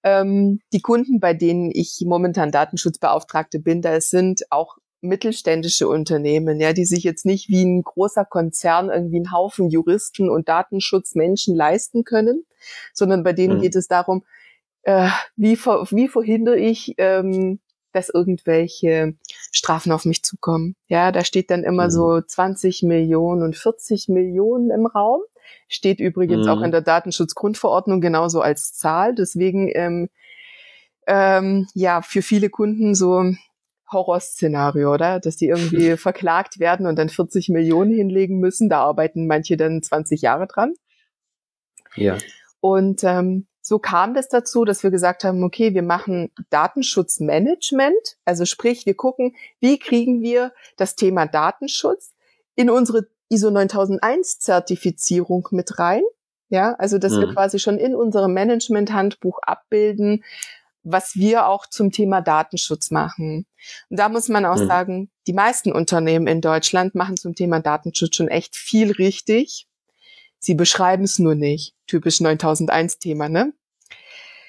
[0.03, 6.73] Ähm, die Kunden, bei denen ich momentan Datenschutzbeauftragte bin, da sind auch mittelständische Unternehmen, ja,
[6.73, 12.05] die sich jetzt nicht wie ein großer Konzern irgendwie einen Haufen Juristen und Datenschutzmenschen leisten
[12.05, 12.47] können,
[12.93, 13.63] sondern bei denen mhm.
[13.63, 14.25] geht es darum,
[14.83, 17.61] äh, wie, ver wie verhindere ich, ähm,
[17.93, 19.15] dass irgendwelche
[19.53, 20.77] Strafen auf mich zukommen.
[20.89, 21.91] Ja, da steht dann immer mhm.
[21.91, 25.21] so 20 Millionen und 40 Millionen im Raum.
[25.69, 26.53] Steht übrigens mhm.
[26.53, 29.15] auch in der Datenschutzgrundverordnung genauso als Zahl.
[29.15, 30.09] Deswegen ähm,
[31.07, 33.25] ähm, ja für viele Kunden so
[33.91, 35.21] Horrorszenario, oder?
[35.21, 38.69] Dass die irgendwie verklagt werden und dann 40 Millionen hinlegen müssen.
[38.69, 40.75] Da arbeiten manche dann 20 Jahre dran.
[41.95, 42.17] Ja.
[42.61, 48.17] Und ähm, so kam das dazu, dass wir gesagt haben, okay, wir machen Datenschutzmanagement.
[48.25, 52.13] Also sprich, wir gucken, wie kriegen wir das Thema Datenschutz
[52.57, 56.03] in unsere ISO 9001 Zertifizierung mit rein.
[56.49, 57.21] Ja, also dass mhm.
[57.21, 60.23] wir quasi schon in unserem Management-Handbuch abbilden,
[60.83, 63.47] was wir auch zum Thema Datenschutz machen.
[63.89, 64.67] Und da muss man auch mhm.
[64.67, 69.67] sagen, die meisten Unternehmen in Deutschland machen zum Thema Datenschutz schon echt viel richtig.
[70.45, 71.75] Sie beschreiben es nur nicht.
[71.87, 73.53] Typisch 9001 Thema, ne?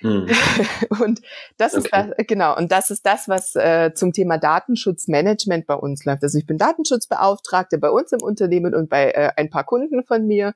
[0.01, 0.27] Mhm.
[1.01, 1.21] und
[1.57, 1.83] das okay.
[1.83, 6.23] ist das, genau, und das ist das, was äh, zum Thema Datenschutzmanagement bei uns läuft.
[6.23, 10.25] Also ich bin Datenschutzbeauftragte bei uns im Unternehmen und bei äh, ein paar Kunden von
[10.25, 10.55] mir.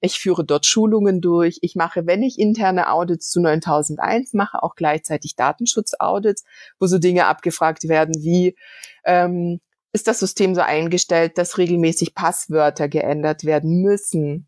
[0.00, 1.58] Ich führe dort Schulungen durch.
[1.62, 6.44] Ich mache, wenn ich interne Audits zu 9001 mache, auch gleichzeitig Datenschutzaudits,
[6.78, 8.56] wo so Dinge abgefragt werden wie,
[9.04, 9.60] ähm,
[9.92, 14.46] ist das System so eingestellt, dass regelmäßig Passwörter geändert werden müssen?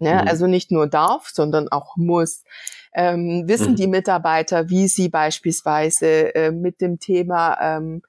[0.00, 0.14] Ne?
[0.22, 0.28] Mhm.
[0.28, 2.44] Also nicht nur darf, sondern auch muss.
[2.92, 3.76] Ähm, wissen mhm.
[3.76, 8.02] die Mitarbeiter, wie sie beispielsweise äh, mit dem Thema ähm,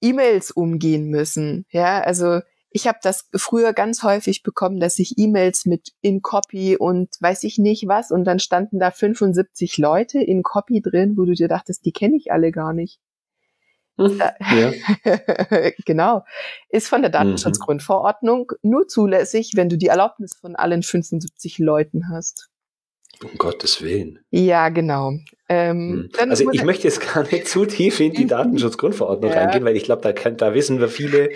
[0.00, 1.66] E-Mails umgehen müssen?
[1.70, 2.40] Ja, also
[2.70, 7.44] ich habe das früher ganz häufig bekommen, dass ich E-Mails mit in Copy und weiß
[7.44, 11.46] ich nicht was und dann standen da 75 Leute in Copy drin, wo du dir
[11.46, 12.98] dachtest, die kenne ich alle gar nicht.
[13.96, 14.72] Hm, ja.
[15.84, 16.24] genau.
[16.68, 17.14] Ist von der mhm.
[17.14, 22.48] Datenschutzgrundverordnung nur zulässig, wenn du die Erlaubnis von allen 75 Leuten hast.
[23.22, 24.18] Um Gottes Willen.
[24.30, 25.12] Ja, genau.
[25.48, 26.30] Ähm, hm.
[26.30, 29.38] also ich möchte jetzt gar nicht zu tief in die Datenschutzgrundverordnung ja.
[29.38, 31.30] reingehen, weil ich glaube, da, da wissen wir viele,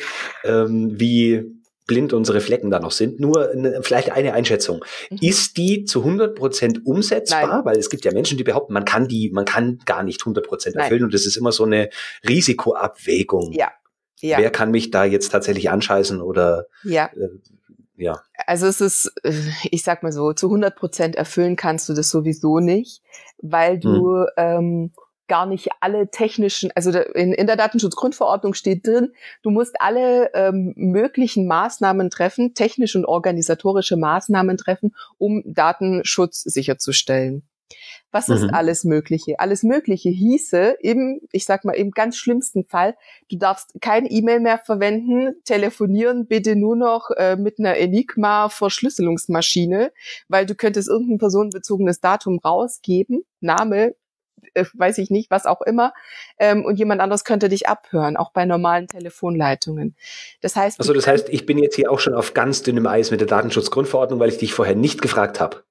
[0.45, 1.58] ähm, wie
[1.89, 3.19] blind unsere Flecken da noch sind.
[3.19, 4.85] Nur eine, vielleicht eine Einschätzung.
[5.11, 5.19] Mhm.
[5.21, 7.49] Ist die zu 100 Prozent umsetzbar?
[7.49, 7.65] Nein.
[7.65, 10.47] Weil es gibt ja Menschen, die behaupten, man kann die, man kann gar nicht 100
[10.47, 11.07] Prozent erfüllen Nein.
[11.07, 11.91] und das ist immer so eine
[12.29, 13.53] Risikoabwägung.
[13.53, 13.73] Ja.
[14.21, 14.39] ja.
[14.39, 17.07] Wer kann mich da jetzt tatsächlich anscheißen oder ja.
[17.17, 17.31] Äh,
[17.97, 18.23] ja.
[18.47, 19.33] Also es ist, äh,
[19.71, 23.03] ich sag mal so, zu 100 Prozent erfüllen kannst du das sowieso nicht,
[23.39, 24.27] weil du hm.
[24.37, 24.93] ähm,
[25.29, 29.13] gar nicht alle technischen, also in, in der Datenschutzgrundverordnung steht drin,
[29.43, 37.49] du musst alle ähm, möglichen Maßnahmen treffen, technische und organisatorische Maßnahmen treffen, um Datenschutz sicherzustellen.
[38.11, 38.55] Was ist mhm.
[38.55, 39.39] alles Mögliche?
[39.39, 42.97] Alles Mögliche hieße im, ich sag mal, im ganz schlimmsten Fall,
[43.31, 49.93] du darfst keine E-Mail mehr verwenden, telefonieren bitte nur noch äh, mit einer Enigma-Verschlüsselungsmaschine,
[50.29, 53.95] weil du könntest irgendein personenbezogenes Datum rausgeben, Name,
[54.55, 55.93] äh, weiß ich nicht, was auch immer,
[56.39, 59.97] ähm, und jemand anderes könnte dich abhören, auch bei normalen Telefonleitungen.
[60.41, 63.11] Das heißt, also das heißt, ich bin jetzt hier auch schon auf ganz dünnem Eis
[63.11, 65.63] mit der Datenschutzgrundverordnung, weil ich dich vorher nicht gefragt habe.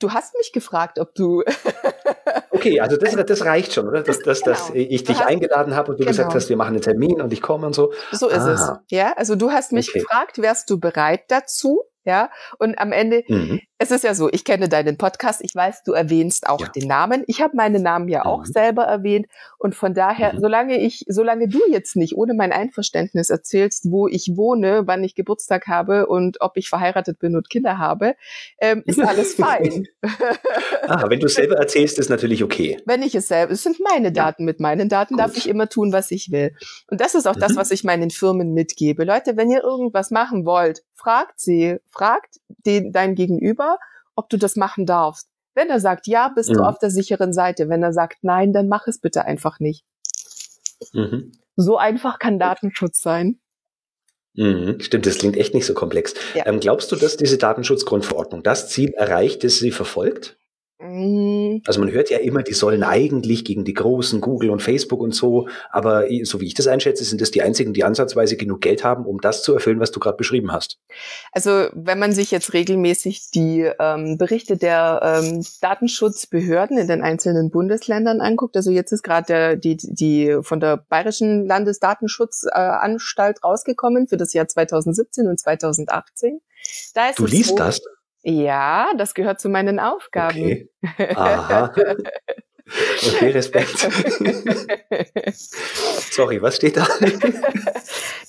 [0.00, 1.44] Du hast mich gefragt, ob du.
[2.50, 4.02] okay, also das, das reicht schon, oder?
[4.02, 4.56] Dass, dass, genau.
[4.56, 6.10] dass ich dich eingeladen habe und du genau.
[6.10, 7.92] gesagt hast, wir machen einen Termin und ich komme und so.
[8.10, 8.52] So ist Aha.
[8.52, 8.90] es.
[8.90, 10.00] Ja, also du hast mich okay.
[10.00, 11.82] gefragt, wärst du bereit dazu?
[12.10, 13.60] Ja, und am Ende, mhm.
[13.78, 16.66] es ist ja so, ich kenne deinen Podcast, ich weiß, du erwähnst auch ja.
[16.66, 17.22] den Namen.
[17.28, 18.52] Ich habe meinen Namen ja auch mhm.
[18.52, 19.26] selber erwähnt
[19.58, 20.40] und von daher, mhm.
[20.40, 25.14] solange ich, solange du jetzt nicht ohne mein Einverständnis erzählst, wo ich wohne, wann ich
[25.14, 28.16] Geburtstag habe und ob ich verheiratet bin und Kinder habe,
[28.60, 29.86] ähm, ist alles fein.
[30.88, 32.76] ah, wenn du es selber erzählst, ist natürlich okay.
[32.86, 34.42] Wenn ich es selber, es sind meine Daten.
[34.42, 34.46] Ja.
[34.46, 35.20] Mit meinen Daten Gut.
[35.20, 36.56] darf ich immer tun, was ich will.
[36.90, 37.56] Und das ist auch das, mhm.
[37.56, 39.04] was ich meinen Firmen mitgebe.
[39.04, 42.36] Leute, wenn ihr irgendwas machen wollt, fragt sie, fragt
[42.66, 43.78] den, dein Gegenüber,
[44.14, 45.28] ob du das machen darfst.
[45.54, 46.54] Wenn er sagt ja, bist mhm.
[46.54, 47.68] du auf der sicheren Seite.
[47.68, 49.84] Wenn er sagt nein, dann mach es bitte einfach nicht.
[50.92, 51.32] Mhm.
[51.56, 53.40] So einfach kann Datenschutz sein.
[54.34, 56.14] Mhm, stimmt, das klingt echt nicht so komplex.
[56.34, 56.46] Ja.
[56.46, 60.38] Ähm, glaubst du, dass diese Datenschutzgrundverordnung das Ziel erreicht, das sie verfolgt?
[60.80, 61.60] Mhm.
[61.66, 65.14] Also man hört ja immer, die sollen eigentlich gegen die großen Google und Facebook und
[65.14, 68.82] so, aber so wie ich das einschätze, sind das die einzigen, die ansatzweise genug Geld
[68.82, 70.78] haben, um das zu erfüllen, was du gerade beschrieben hast.
[71.32, 77.50] Also wenn man sich jetzt regelmäßig die ähm, Berichte der ähm, Datenschutzbehörden in den einzelnen
[77.50, 84.16] Bundesländern anguckt, also jetzt ist gerade die, die von der Bayerischen Landesdatenschutzanstalt äh, rausgekommen für
[84.16, 86.40] das Jahr 2017 und 2018.
[86.94, 87.80] Da du liest so, das?
[88.22, 90.68] Ja, das gehört zu meinen Aufgaben.
[90.82, 91.14] Okay.
[91.16, 91.72] Aha.
[93.02, 93.78] Okay, Respekt.
[95.32, 96.86] Sorry, was steht da?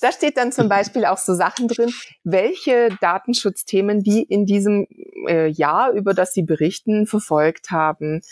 [0.00, 1.92] da steht dann zum Beispiel auch so Sachen drin,
[2.24, 4.88] welche Datenschutzthemen die in diesem
[5.28, 8.22] äh, Jahr, über das sie berichten, verfolgt haben.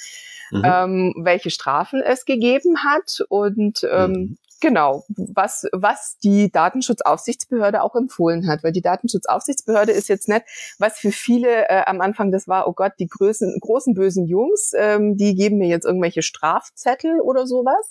[0.50, 0.62] mhm.
[0.64, 4.38] ähm, welche Strafen es gegeben hat und ähm, mhm.
[4.60, 10.42] Genau, was, was die Datenschutzaufsichtsbehörde auch empfohlen hat, weil die Datenschutzaufsichtsbehörde ist jetzt nicht,
[10.78, 14.72] was für viele äh, am Anfang das war, oh Gott, die großen, großen bösen Jungs,
[14.76, 17.90] ähm, die geben mir jetzt irgendwelche Strafzettel oder sowas.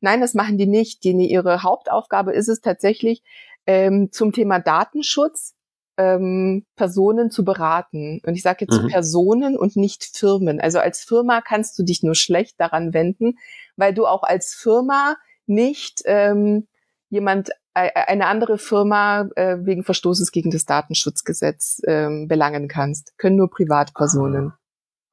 [0.00, 1.02] Nein, das machen die nicht.
[1.02, 3.22] Die, ihre Hauptaufgabe ist es tatsächlich,
[3.66, 5.54] ähm, zum Thema Datenschutz
[5.96, 8.20] ähm, Personen zu beraten.
[8.24, 8.88] Und ich sage jetzt mhm.
[8.88, 10.60] Personen und nicht Firmen.
[10.60, 13.38] Also als Firma kannst du dich nur schlecht daran wenden,
[13.76, 15.16] weil du auch als Firma
[15.46, 16.66] nicht ähm,
[17.08, 23.16] jemand äh, eine andere Firma äh, wegen Verstoßes gegen das Datenschutzgesetz ähm, belangen kannst.
[23.18, 24.52] Können nur Privatpersonen.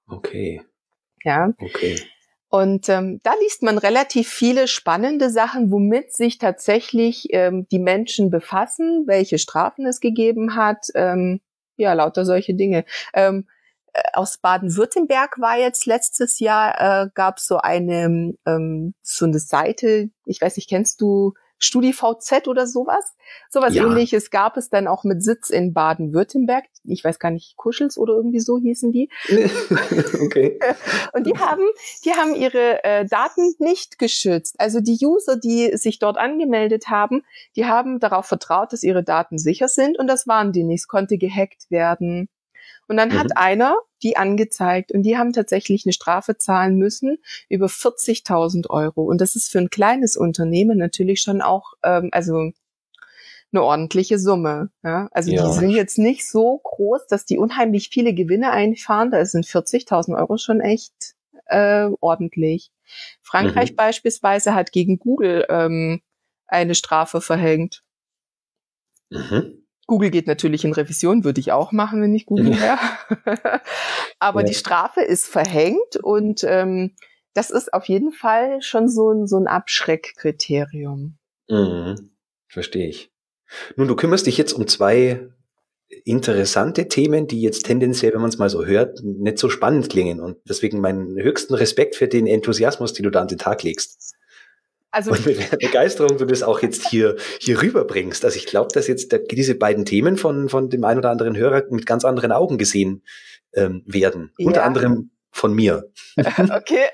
[0.08, 0.62] Ah, okay.
[1.24, 1.54] Ja.
[1.60, 2.02] Okay.
[2.50, 8.30] Und ähm, da liest man relativ viele spannende Sachen, womit sich tatsächlich ähm, die Menschen
[8.30, 11.42] befassen, welche Strafen es gegeben hat, ähm,
[11.78, 12.86] ja, lauter solche Dinge.
[13.16, 13.53] Ähm, äh,
[14.14, 20.10] aus Baden-Württemberg war jetzt letztes Jahr, äh, gab es so eine, ähm, so eine Seite,
[20.26, 21.34] ich weiß nicht, kennst du
[21.64, 23.16] StudiVZ oder sowas?
[23.50, 23.86] Sowas ja.
[23.86, 26.66] ähnliches gab es dann auch mit Sitz in Baden-Württemberg.
[26.84, 29.10] Ich weiß gar nicht, Kuschels oder irgendwie so hießen die.
[30.22, 30.60] okay.
[31.14, 31.64] Und die haben,
[32.04, 34.56] die haben ihre äh, Daten nicht geschützt.
[34.60, 37.24] Also die User, die sich dort angemeldet haben,
[37.56, 40.82] die haben darauf vertraut, dass ihre Daten sicher sind und das waren die nicht.
[40.82, 42.28] Es konnte gehackt werden.
[42.88, 43.20] Und dann mhm.
[43.20, 47.18] hat einer die angezeigt und die haben tatsächlich eine Strafe zahlen müssen
[47.50, 49.04] über 40.000 Euro.
[49.04, 52.52] Und das ist für ein kleines Unternehmen natürlich schon auch, ähm, also
[53.54, 54.72] eine ordentliche Summe.
[54.84, 55.08] Ja?
[55.12, 55.46] Also ja.
[55.46, 59.12] die sind jetzt nicht so groß, dass die unheimlich viele Gewinne einfahren.
[59.12, 60.94] Da sind 40.000 Euro schon echt
[61.46, 62.72] äh, ordentlich.
[63.22, 63.76] Frankreich mhm.
[63.76, 66.02] beispielsweise hat gegen Google ähm,
[66.48, 67.84] eine Strafe verhängt.
[69.10, 69.63] Mhm.
[69.94, 72.80] Google geht natürlich in Revision, würde ich auch machen, wenn ich Google wäre.
[74.20, 74.48] Aber ja.
[74.48, 76.96] die Strafe ist verhängt und ähm,
[77.36, 81.20] das ist auf jeden Fall schon so ein, so ein Abschreckkriterium.
[81.48, 82.10] Mhm.
[82.48, 83.12] Verstehe ich.
[83.76, 85.30] Nun, du kümmerst dich jetzt um zwei
[86.06, 90.20] interessante Themen, die jetzt tendenziell, wenn man es mal so hört, nicht so spannend klingen.
[90.20, 94.13] Und deswegen meinen höchsten Respekt für den Enthusiasmus, den du da an den Tag legst.
[94.94, 98.24] Also und mit der Begeisterung du das auch jetzt hier, hier rüberbringst.
[98.24, 101.36] Also ich glaube, dass jetzt da, diese beiden Themen von, von dem einen oder anderen
[101.36, 103.02] Hörer mit ganz anderen Augen gesehen
[103.56, 104.34] ähm, werden.
[104.38, 104.46] Ja.
[104.46, 105.90] Unter anderem von mir.
[106.16, 106.86] okay.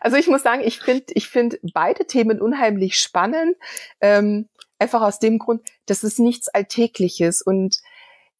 [0.00, 3.56] Also ich muss sagen, ich finde ich finde beide Themen unheimlich spannend.
[4.00, 4.48] Ähm,
[4.80, 7.42] einfach aus dem Grund, das ist nichts Alltägliches.
[7.42, 7.78] Und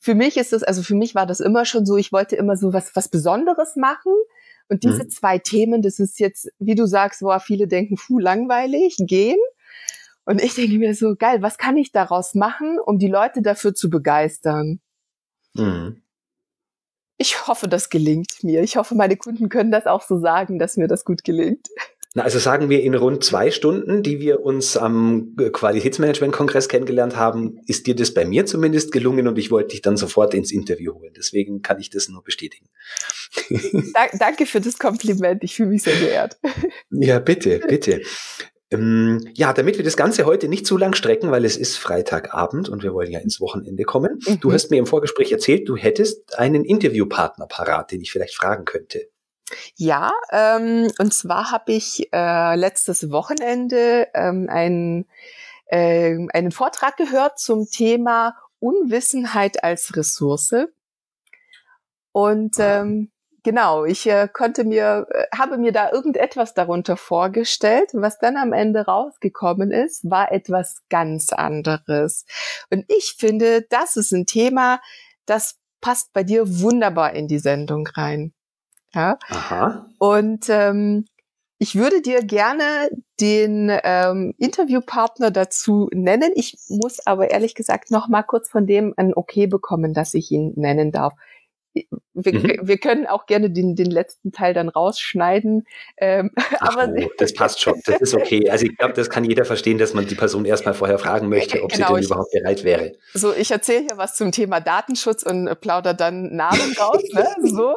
[0.00, 2.56] für mich ist es, also für mich war das immer schon so, ich wollte immer
[2.56, 4.12] so was, was Besonderes machen.
[4.68, 5.10] Und diese mhm.
[5.10, 9.38] zwei Themen, das ist jetzt, wie du sagst, wo viele denken, puh, langweilig, gehen.
[10.24, 13.74] Und ich denke mir so, geil, was kann ich daraus machen, um die Leute dafür
[13.74, 14.80] zu begeistern?
[15.54, 16.02] Mhm.
[17.18, 18.62] Ich hoffe, das gelingt mir.
[18.62, 21.68] Ich hoffe, meine Kunden können das auch so sagen, dass mir das gut gelingt.
[22.14, 27.58] Na, also sagen wir in rund zwei Stunden, die wir uns am Qualitätsmanagement-Kongress kennengelernt haben,
[27.66, 30.94] ist dir das bei mir zumindest gelungen und ich wollte dich dann sofort ins Interview
[30.94, 31.14] holen.
[31.16, 32.68] Deswegen kann ich das nur bestätigen.
[33.94, 35.42] Da, danke für das Kompliment.
[35.44, 36.38] Ich fühle mich sehr geehrt.
[36.90, 38.02] Ja, bitte, bitte.
[38.70, 42.68] Ähm, ja, damit wir das Ganze heute nicht zu lang strecken, weil es ist Freitagabend
[42.68, 44.18] und wir wollen ja ins Wochenende kommen.
[44.26, 44.40] Mhm.
[44.40, 48.64] Du hast mir im Vorgespräch erzählt, du hättest einen Interviewpartner parat, den ich vielleicht fragen
[48.64, 49.08] könnte.
[49.76, 55.06] Ja, ähm, und zwar habe ich äh, letztes Wochenende ähm, einen,
[55.66, 60.54] äh, einen Vortrag gehört zum Thema Unwissenheit als Ressource.
[62.12, 63.10] Und ähm,
[63.42, 67.90] genau, ich äh, konnte mir, äh, habe mir da irgendetwas darunter vorgestellt.
[67.92, 72.24] Was dann am Ende rausgekommen ist, war etwas ganz anderes.
[72.70, 74.80] Und ich finde, das ist ein Thema,
[75.26, 78.32] das passt bei dir wunderbar in die Sendung rein.
[78.94, 79.18] Ja.
[79.28, 79.86] Aha.
[79.98, 81.04] Und ähm,
[81.58, 82.90] ich würde dir gerne
[83.20, 86.32] den ähm, Interviewpartner dazu nennen.
[86.34, 90.30] Ich muss aber ehrlich gesagt noch mal kurz von dem ein Okay bekommen, dass ich
[90.32, 91.14] ihn nennen darf
[92.14, 92.58] wir, mhm.
[92.62, 95.66] wir können auch gerne den, den letzten Teil dann rausschneiden.
[95.96, 98.50] Ähm, Ach, aber oh, das passt schon, das ist okay.
[98.50, 101.62] Also ich glaube, das kann jeder verstehen, dass man die Person erstmal vorher fragen möchte,
[101.62, 102.92] ob genau, sie denn ich, überhaupt bereit wäre.
[103.14, 107.02] So, ich erzähle hier was zum Thema Datenschutz und plauder dann Namen raus.
[107.12, 107.26] ne?
[107.42, 107.76] So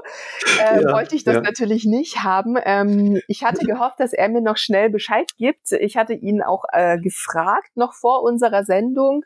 [0.59, 1.41] äh, ja, wollte ich das ja.
[1.41, 2.57] natürlich nicht haben.
[2.63, 5.71] Ähm, ich hatte gehofft, dass er mir noch schnell Bescheid gibt.
[5.71, 9.23] Ich hatte ihn auch äh, gefragt noch vor unserer Sendung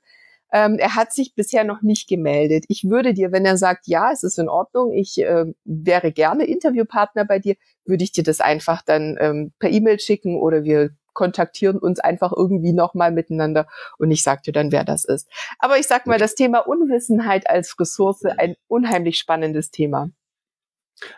[0.52, 2.66] ähm, er hat sich bisher noch nicht gemeldet.
[2.68, 6.46] Ich würde dir, wenn er sagt, ja, es ist in Ordnung, ich äh, wäre gerne
[6.46, 10.92] Interviewpartner bei dir, würde ich dir das einfach dann ähm, per E-Mail schicken oder wir
[11.14, 15.28] kontaktieren uns einfach irgendwie nochmal miteinander und ich sag dir dann, wer das ist.
[15.60, 20.12] Aber ich sag mal, das Thema Unwissenheit als Ressource, ein unheimlich spannendes Thema.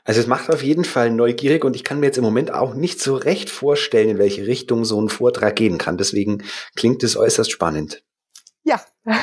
[0.03, 2.73] Also es macht auf jeden Fall neugierig und ich kann mir jetzt im Moment auch
[2.73, 5.97] nicht so recht vorstellen, in welche Richtung so ein Vortrag gehen kann.
[5.97, 6.43] Deswegen
[6.75, 8.03] klingt es äußerst spannend.
[8.63, 8.81] Ja.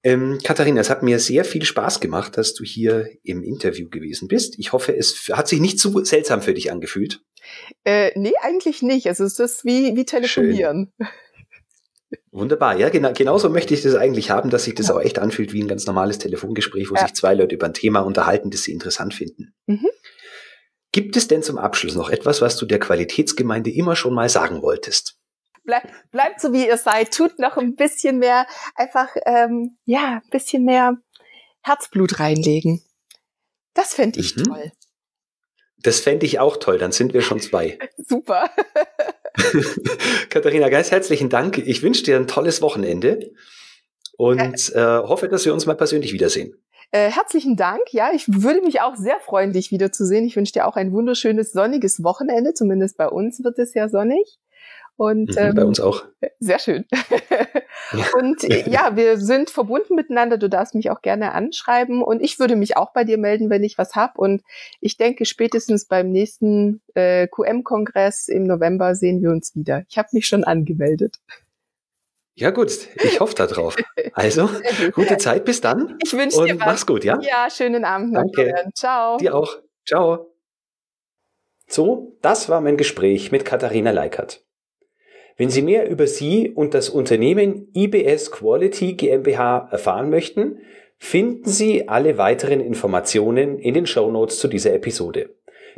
[0.03, 4.29] ähm, Katharina, es hat mir sehr viel Spaß gemacht, dass du hier im Interview gewesen
[4.29, 4.59] bist.
[4.59, 7.23] Ich hoffe, es hat sich nicht zu seltsam für dich angefühlt.
[7.85, 9.07] Äh, nee, eigentlich nicht.
[9.07, 10.93] Also es ist wie, wie telefonieren.
[10.97, 11.09] Schön.
[12.33, 14.95] Wunderbar, ja, genau, genauso möchte ich das eigentlich haben, dass sich das ja.
[14.95, 17.03] auch echt anfühlt wie ein ganz normales Telefongespräch, wo ja.
[17.03, 19.55] sich zwei Leute über ein Thema unterhalten, das sie interessant finden.
[19.67, 19.89] Mhm.
[20.93, 24.63] Gibt es denn zum Abschluss noch etwas, was du der Qualitätsgemeinde immer schon mal sagen
[24.63, 25.19] wolltest?
[25.63, 30.31] Bleib, bleibt so wie ihr seid, tut noch ein bisschen mehr, einfach ähm, ja, ein
[30.31, 30.97] bisschen mehr
[31.63, 32.83] Herzblut reinlegen.
[33.75, 34.45] Das fände ich mhm.
[34.45, 34.73] toll.
[35.83, 37.79] Das fände ich auch toll, dann sind wir schon zwei.
[37.97, 38.51] Super.
[40.31, 41.59] Katharina Geis, herzlichen Dank.
[41.59, 43.33] Ich wünsche dir ein tolles Wochenende
[44.17, 46.55] und äh, hoffe, dass wir uns mal persönlich wiedersehen.
[46.93, 47.81] Äh, herzlichen Dank.
[47.93, 50.27] Ja, ich würde mich auch sehr freuen, dich wiederzusehen.
[50.27, 52.53] Ich wünsche dir auch ein wunderschönes sonniges Wochenende.
[52.53, 54.39] Zumindest bei uns wird es ja sonnig.
[55.01, 56.05] Und, mhm, ähm, bei uns auch.
[56.41, 56.85] Sehr schön.
[58.19, 60.37] und ja, wir sind verbunden miteinander.
[60.37, 63.65] Du darfst mich auch gerne anschreiben und ich würde mich auch bei dir melden, wenn
[63.65, 64.19] ich was hab.
[64.19, 64.43] Und
[64.83, 69.85] ich denke, spätestens beim nächsten äh, QM-Kongress im November sehen wir uns wieder.
[69.89, 71.17] Ich habe mich schon angemeldet.
[72.35, 72.71] Ja gut,
[73.03, 73.77] ich hoffe darauf.
[74.13, 74.51] Also,
[74.93, 75.97] gute Zeit bis dann.
[76.05, 76.67] Ich wünsche dir was.
[76.67, 77.19] Mach's gut, ja?
[77.23, 78.25] Ja, schönen Abend noch.
[78.35, 78.71] Danke.
[78.75, 79.17] Ciao.
[79.17, 79.57] Dir auch.
[79.87, 80.35] Ciao.
[81.69, 84.45] So, das war mein Gespräch mit Katharina Leikert.
[85.41, 90.59] Wenn Sie mehr über Sie und das Unternehmen IBS Quality GmbH erfahren möchten,
[90.99, 95.31] finden Sie alle weiteren Informationen in den Show Notes zu dieser Episode.